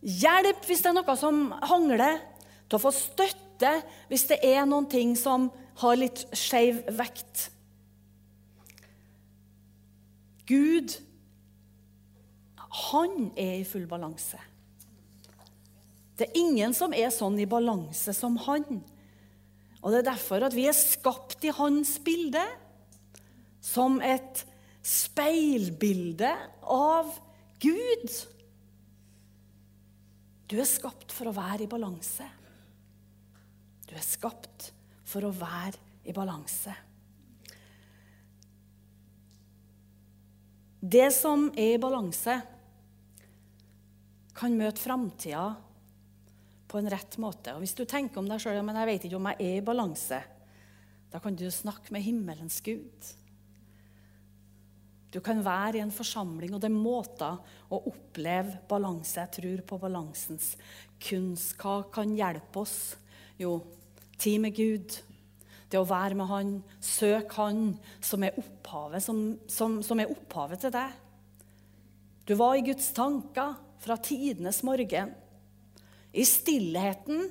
hjelp 0.00 0.64
hvis 0.64 0.80
det 0.80 0.88
er 0.94 0.96
noe 0.96 1.16
som 1.20 1.42
hangler. 1.60 2.22
Til 2.64 2.78
å 2.78 2.84
få 2.86 2.94
støtte 2.96 3.74
hvis 4.08 4.24
det 4.30 4.38
er 4.40 4.64
noen 4.64 4.88
ting 4.88 5.12
som 5.20 5.50
har 5.82 6.00
litt 6.00 6.24
skeiv 6.32 6.80
vekt. 6.96 7.50
Gud, 10.48 10.96
han 12.88 13.28
er 13.36 13.58
i 13.60 13.68
full 13.68 13.84
balanse. 13.92 14.40
Det 16.16 16.28
er 16.28 16.38
ingen 16.38 16.74
som 16.76 16.92
er 16.94 17.10
sånn 17.14 17.38
i 17.40 17.48
balanse 17.48 18.12
som 18.16 18.36
han. 18.46 18.82
Og 19.82 19.90
Det 19.90 20.02
er 20.02 20.10
derfor 20.12 20.44
at 20.46 20.54
vi 20.54 20.68
er 20.70 20.76
skapt 20.76 21.44
i 21.44 21.54
hans 21.54 21.96
bilde, 22.04 22.42
som 23.62 24.00
et 24.02 24.44
speilbilde 24.82 26.30
av 26.66 27.10
Gud. 27.62 28.06
Du 30.50 30.58
er 30.60 30.68
skapt 30.68 31.14
for 31.14 31.30
å 31.30 31.36
være 31.36 31.64
i 31.64 31.70
balanse. 31.70 32.26
Du 33.88 33.94
er 33.96 34.04
skapt 34.04 34.72
for 35.08 35.24
å 35.24 35.34
være 35.34 35.78
i 36.08 36.14
balanse. 36.16 36.74
Det 40.82 41.12
som 41.14 41.46
er 41.54 41.76
i 41.76 41.82
balanse, 41.82 42.40
kan 44.34 44.56
møte 44.58 44.82
framtida 44.82 45.52
på 46.72 46.80
en 46.80 46.90
rett 46.90 47.18
måte. 47.20 47.52
Og 47.52 47.62
Hvis 47.62 47.76
du 47.76 47.84
tenker 47.84 48.22
om 48.22 48.28
deg 48.30 48.40
sjøl 48.40 48.62
men 48.64 48.78
jeg 48.80 48.88
vet 48.88 49.08
ikke 49.08 49.18
om 49.18 49.28
jeg 49.32 49.44
er 49.44 49.58
i 49.58 49.66
balanse, 49.66 50.22
da 51.12 51.20
kan 51.20 51.36
du 51.36 51.44
snakke 51.52 51.92
med 51.92 52.04
himmelens 52.06 52.62
Gud. 52.64 53.12
Du 55.12 55.20
kan 55.20 55.42
være 55.44 55.76
i 55.76 55.82
en 55.84 55.92
forsamling, 55.92 56.54
og 56.54 56.62
det 56.62 56.70
er 56.70 56.76
måter 56.76 57.36
å 57.68 57.82
oppleve 57.90 58.62
balanse. 58.70 59.20
Jeg 59.20 59.34
tror 59.36 59.64
på 59.68 59.80
balansens 59.82 60.54
kunst. 61.04 61.52
Hva 61.60 61.82
kan 61.92 62.14
hjelpe 62.16 62.62
oss? 62.62 62.94
Jo, 63.36 63.58
tid 64.16 64.40
med 64.40 64.56
Gud. 64.56 64.96
Det 65.68 65.80
å 65.80 65.88
være 65.88 66.16
med 66.16 66.28
Han, 66.30 66.54
søk 66.80 67.36
Han 67.36 67.74
som 68.00 68.24
er 68.24 68.38
opphavet, 68.40 69.04
som, 69.04 69.20
som, 69.48 69.82
som 69.84 70.00
er 70.00 70.12
opphavet 70.12 70.64
til 70.64 70.72
deg. 70.72 70.96
Du 72.24 72.32
var 72.40 72.56
i 72.56 72.64
Guds 72.64 72.88
tanker 72.96 73.58
fra 73.82 73.98
tidenes 74.00 74.62
morgen 74.64 75.12
i 76.12 76.24
stillheten, 76.28 77.30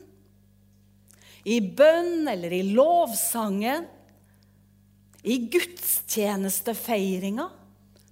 i 1.45 1.59
bønn 1.61 2.27
eller 2.29 2.53
i 2.53 2.63
lovsangen, 2.73 3.87
i 5.21 5.37
gudstjenestefeiringa. 5.53 7.47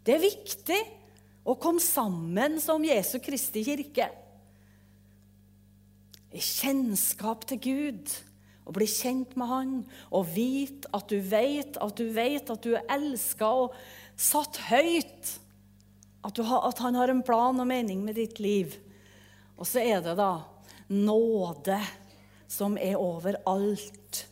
Det 0.06 0.16
er 0.16 0.24
viktig 0.24 0.80
å 1.50 1.56
komme 1.58 1.82
sammen 1.82 2.60
som 2.62 2.86
Jesu 2.86 3.18
Kristi 3.22 3.64
kirke. 3.66 4.10
I 6.30 6.42
kjennskap 6.46 7.48
til 7.50 7.62
Gud, 7.64 8.14
å 8.70 8.74
bli 8.76 8.86
kjent 8.86 9.34
med 9.40 9.50
Han 9.50 9.72
og 10.14 10.28
vite 10.36 10.92
at 10.94 11.10
du 11.10 11.18
vet 11.26 11.80
at 11.82 11.96
du 11.98 12.06
vet 12.14 12.52
at 12.54 12.62
du 12.62 12.76
er 12.78 12.86
elska 12.94 13.50
og 13.64 13.74
satt 14.14 14.60
høyt. 14.70 15.32
At, 16.22 16.38
har, 16.38 16.68
at 16.68 16.82
Han 16.86 17.00
har 17.00 17.10
en 17.10 17.26
plan 17.26 17.58
og 17.58 17.66
mening 17.66 18.04
med 18.06 18.20
ditt 18.20 18.38
liv. 18.44 18.78
Og 19.58 19.66
så 19.66 19.82
er 19.82 20.04
det 20.06 20.14
da 20.20 20.34
nåde 20.90 21.80
som 22.50 22.78
er 22.82 22.98
overalt. 22.98 24.26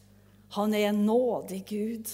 Han 0.58 0.74
er 0.74 0.90
en 0.90 1.06
nådig 1.06 1.62
Gud. 1.70 2.12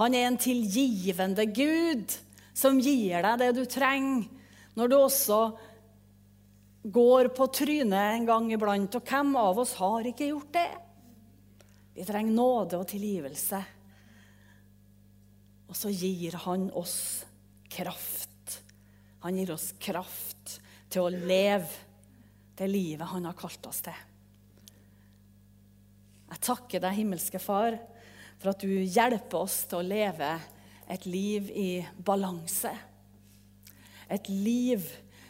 Han 0.00 0.14
er 0.14 0.26
en 0.26 0.38
tilgivende 0.40 1.46
Gud 1.52 2.14
som 2.56 2.80
gir 2.80 3.22
deg 3.24 3.40
det 3.40 3.50
du 3.56 3.64
trenger 3.68 4.28
når 4.76 4.88
du 4.88 4.96
også 4.96 5.40
går 6.82 7.28
på 7.36 7.46
trynet 7.52 8.16
en 8.16 8.26
gang 8.26 8.48
iblant. 8.54 8.96
Og 8.96 9.04
hvem 9.06 9.36
av 9.36 9.60
oss 9.62 9.76
har 9.78 10.08
ikke 10.08 10.30
gjort 10.32 10.54
det? 10.56 10.70
Vi 11.92 12.06
trenger 12.08 12.32
nåde 12.32 12.80
og 12.80 12.88
tilgivelse. 12.88 13.60
Og 15.68 15.76
så 15.76 15.92
gir 15.92 16.36
han 16.46 16.70
oss 16.76 16.96
kraft. 17.72 18.58
Han 19.22 19.36
gir 19.38 19.52
oss 19.54 19.70
kraft 19.80 20.58
til 20.92 21.06
å 21.06 21.12
leve 21.12 21.91
det 22.58 22.68
livet 22.68 23.08
han 23.08 23.24
har 23.28 23.36
kalt 23.38 23.66
oss 23.66 23.82
til. 23.84 24.00
Jeg 26.32 26.40
takker 26.46 26.80
deg, 26.80 26.96
himmelske 26.96 27.40
Far, 27.42 27.76
for 28.40 28.52
at 28.52 28.64
du 28.64 28.72
hjelper 28.72 29.44
oss 29.44 29.62
til 29.68 29.82
å 29.82 29.86
leve 29.86 30.32
et 30.90 31.06
liv 31.06 31.50
i 31.52 31.70
balanse. 31.96 32.72
Et 34.12 34.28
liv, 34.28 34.84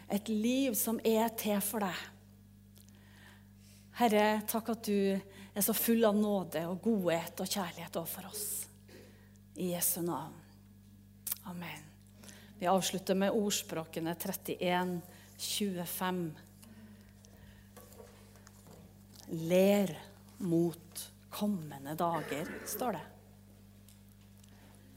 et 0.09 0.31
liv 0.31 0.75
som 0.79 1.01
er 1.05 1.29
til 1.39 1.59
for 1.65 1.85
deg. 1.85 1.99
Herre, 3.99 4.27
takk 4.49 4.73
at 4.73 4.89
du 4.89 5.13
er 5.53 5.65
så 5.65 5.75
full 5.77 6.07
av 6.09 6.17
nåde 6.17 6.65
og 6.71 6.81
godhet 6.83 7.43
og 7.45 7.51
kjærlighet 7.51 7.99
overfor 8.01 8.31
oss. 8.31 8.47
I 9.61 9.75
Jesu 9.75 10.01
navn. 10.01 10.39
Amen. 11.51 11.85
Vi 12.59 12.71
avslutter 12.71 13.19
med 13.19 13.35
ordspråkene 13.35 14.15
31, 14.15 15.01
25 15.37 16.25
ler 19.31 19.95
mot 20.43 21.03
kommende 21.33 21.95
dager, 21.99 22.49
står 22.67 22.99
det. 22.99 23.05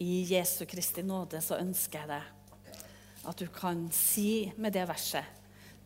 I 0.06 0.26
Jesu 0.28 0.66
Kristi 0.68 1.04
nåde 1.06 1.40
så 1.44 1.60
ønsker 1.62 2.02
jeg 2.02 2.10
deg 2.10 2.32
at 3.26 3.40
du 3.40 3.48
kan 3.50 3.86
si 3.96 4.52
med 4.62 4.76
det 4.76 4.84
verset 4.90 5.24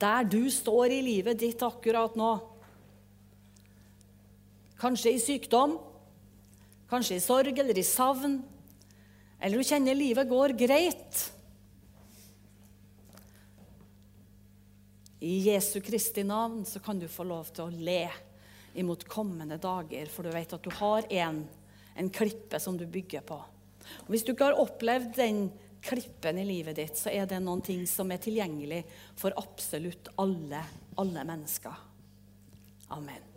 Der 0.01 0.25
du 0.25 0.49
står 0.51 0.95
i 0.95 1.01
livet 1.05 1.37
ditt 1.39 1.61
akkurat 1.63 2.15
nå, 2.17 2.31
kanskje 4.79 5.11
i 5.13 5.19
sykdom, 5.21 5.75
kanskje 6.89 7.19
i 7.19 7.23
sorg 7.23 7.59
eller 7.59 7.77
i 7.77 7.83
savn, 7.85 8.39
eller 9.39 9.59
du 9.59 9.67
kjenner 9.67 9.95
livet 9.95 10.27
går 10.27 10.55
greit 10.57 11.25
I 15.19 15.35
Jesu 15.51 15.81
Kristi 15.83 16.23
navn 16.23 16.63
så 16.65 16.79
kan 16.79 16.99
du 16.99 17.07
få 17.11 17.27
lov 17.27 17.51
til 17.51 17.67
å 17.67 17.73
le 17.75 18.07
imot 18.79 19.07
kommende 19.09 19.59
dager, 19.61 20.09
for 20.11 20.25
du 20.25 20.33
vet 20.33 20.53
at 20.55 20.65
du 20.65 20.71
har 20.79 21.07
en, 21.21 21.41
en 21.95 22.11
klippe 22.13 22.59
som 22.59 22.77
du 22.79 22.85
bygger 22.87 23.25
på. 23.27 23.39
Og 24.05 24.13
Hvis 24.13 24.25
du 24.25 24.33
ikke 24.33 24.51
har 24.51 24.61
opplevd 24.61 25.13
den 25.17 25.47
klippen 25.83 26.39
i 26.39 26.45
livet 26.47 26.79
ditt, 26.79 26.97
så 26.99 27.11
er 27.13 27.27
det 27.29 27.39
noen 27.43 27.63
ting 27.65 27.85
som 27.87 28.11
er 28.11 28.21
tilgjengelig 28.23 28.83
for 29.19 29.35
absolutt 29.39 30.11
alle, 30.19 30.63
alle 30.99 31.25
mennesker. 31.27 31.85
Amen. 32.95 33.28